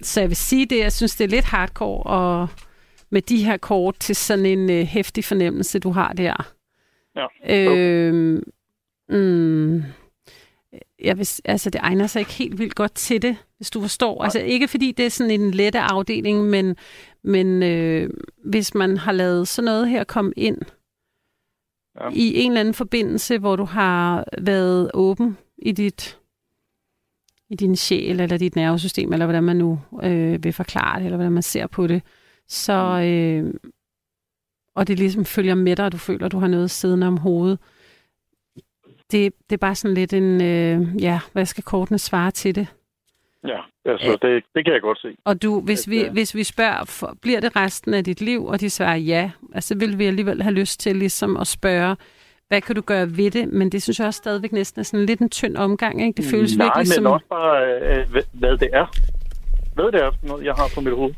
[0.03, 2.49] så jeg vil sige det, jeg synes, det er lidt hardcore og
[3.11, 6.53] med de her kort til sådan en øh, hæftig fornemmelse, du har der.
[7.17, 7.57] Ja.
[7.57, 8.43] Øhm,
[9.09, 9.83] mm,
[11.05, 14.25] jeg vil, altså, det egner sig ikke helt vildt godt til det, hvis du forstår.
[14.25, 16.77] Altså ikke fordi det er sådan en lette afdeling, men,
[17.23, 18.11] men øh,
[18.45, 20.59] hvis man har lavet sådan noget her komme ind
[22.01, 22.09] Ja.
[22.15, 26.19] i en eller anden forbindelse, hvor du har været åben i dit
[27.51, 31.17] i din sjæl eller dit nervesystem, eller hvordan man nu øh, vil forklare det, eller
[31.17, 32.03] hvordan man ser på det,
[32.49, 32.73] så
[33.05, 33.55] øh,
[34.75, 37.17] og det ligesom følger med dig, og du føler, at du har noget siddende om
[37.17, 37.59] hovedet.
[39.11, 42.67] Det, det er bare sådan lidt en, øh, ja, hvad skal kortene svare til det?
[43.47, 45.09] Ja, altså, det, det kan jeg godt se.
[45.25, 48.45] Og du, hvis vi, øh, hvis vi spørger, for, bliver det resten af dit liv,
[48.47, 51.97] og de svarer ja, altså vil vi alligevel have lyst til ligesom at spørge,
[52.49, 53.49] hvad kan du gøre ved det?
[53.53, 56.17] Men det synes jeg også stadigvæk næsten er sådan lidt en tynd omgang, ikke?
[56.23, 57.07] Det føles Nej, virkelig men som...
[57.07, 58.87] også bare, øh, hvad- hvad det er.
[59.75, 61.15] Hvad det er for noget, jeg har på mit hoved.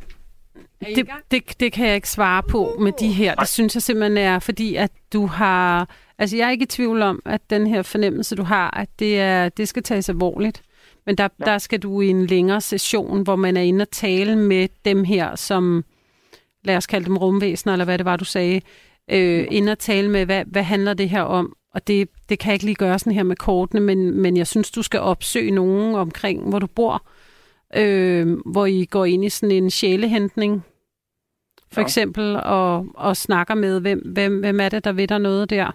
[0.80, 3.34] Det, det, det kan jeg ikke svare på med de her.
[3.34, 5.88] Det synes jeg simpelthen er, fordi at du har...
[6.20, 9.20] Altså, jeg er ikke i tvivl om, at den her fornemmelse, du har, at det,
[9.20, 10.62] er, det skal tages alvorligt.
[11.06, 11.44] Men der, ja.
[11.44, 15.04] der skal du i en længere session, hvor man er inde og tale med dem
[15.04, 15.84] her, som,
[16.64, 18.60] lad os kalde dem rumvæsener, eller hvad det var, du sagde,
[19.10, 21.56] øh, inde og tale med, hvad, hvad handler det her om?
[21.74, 24.46] Og det, det kan jeg ikke lige gøre sådan her med kortene, men, men jeg
[24.46, 27.06] synes, du skal opsøge nogen omkring, hvor du bor,
[27.76, 30.62] øh, hvor I går ind i sådan en sjælehentning,
[31.72, 31.84] for Ja.
[31.84, 35.70] eksempel, og, og snakker med, hvem, hvem, hvem er det, der ved dig noget der.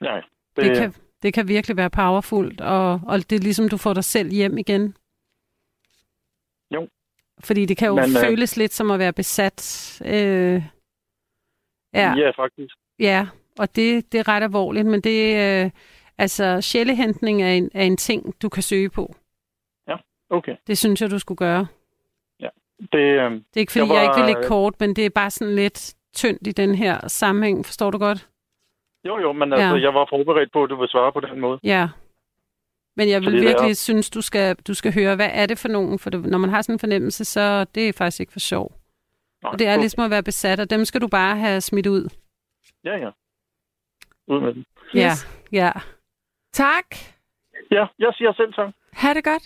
[0.00, 0.22] Nej,
[0.56, 3.94] Det, det, kan, det kan virkelig være powerfult, og, og det er ligesom, du får
[3.94, 4.96] dig selv hjem igen.
[6.74, 6.88] Jo.
[7.40, 10.00] Fordi det kan jo Men, øh, føles lidt som at være besat.
[10.04, 10.62] Øh,
[11.94, 12.74] ja, ja, faktisk.
[12.98, 13.26] ja,
[13.58, 15.70] og det, det er ret alvorligt, men det øh,
[16.18, 19.14] altså sjælehentning er en, er en ting, du kan søge på.
[20.30, 20.56] Okay.
[20.66, 21.66] Det synes jeg, du skulle gøre.
[22.92, 24.96] Det, øh, Det er ikke, fordi Jeg jeg, jeg ikke vil var- lægge kort, men
[24.96, 27.66] det er bare sådan lidt tyndt i den her sammenhæng.
[27.66, 28.28] Forstår du godt?
[29.08, 29.82] Jo, jo, men altså, Ja.
[29.86, 31.58] jeg var forberedt på, at du vil svare på den måde.
[31.64, 31.88] Ja.
[32.96, 35.46] Men jeg vil Fordi det er- virkelig synes, du skal, du skal høre, hvad er
[35.46, 35.98] det for nogen?
[35.98, 38.72] For det, når man har sådan en fornemmelse, så det er faktisk ikke for sjov.
[39.42, 39.80] Nej, Og det er okay.
[39.80, 42.08] ligesom at være besat, og dem skal du bare have smidt ud.
[42.84, 43.10] Ja, ja.
[44.28, 44.64] Ud med den.
[44.94, 45.28] Ja, Yes.
[45.52, 45.72] ja.
[46.52, 46.86] Tak.
[47.70, 48.74] Ja, jeg siger selv tak.
[48.92, 49.42] Ha' det godt.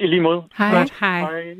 [0.00, 0.42] I lige måde.
[0.58, 0.78] Hej.
[0.78, 1.20] Godt, hej.
[1.20, 1.54] Hej.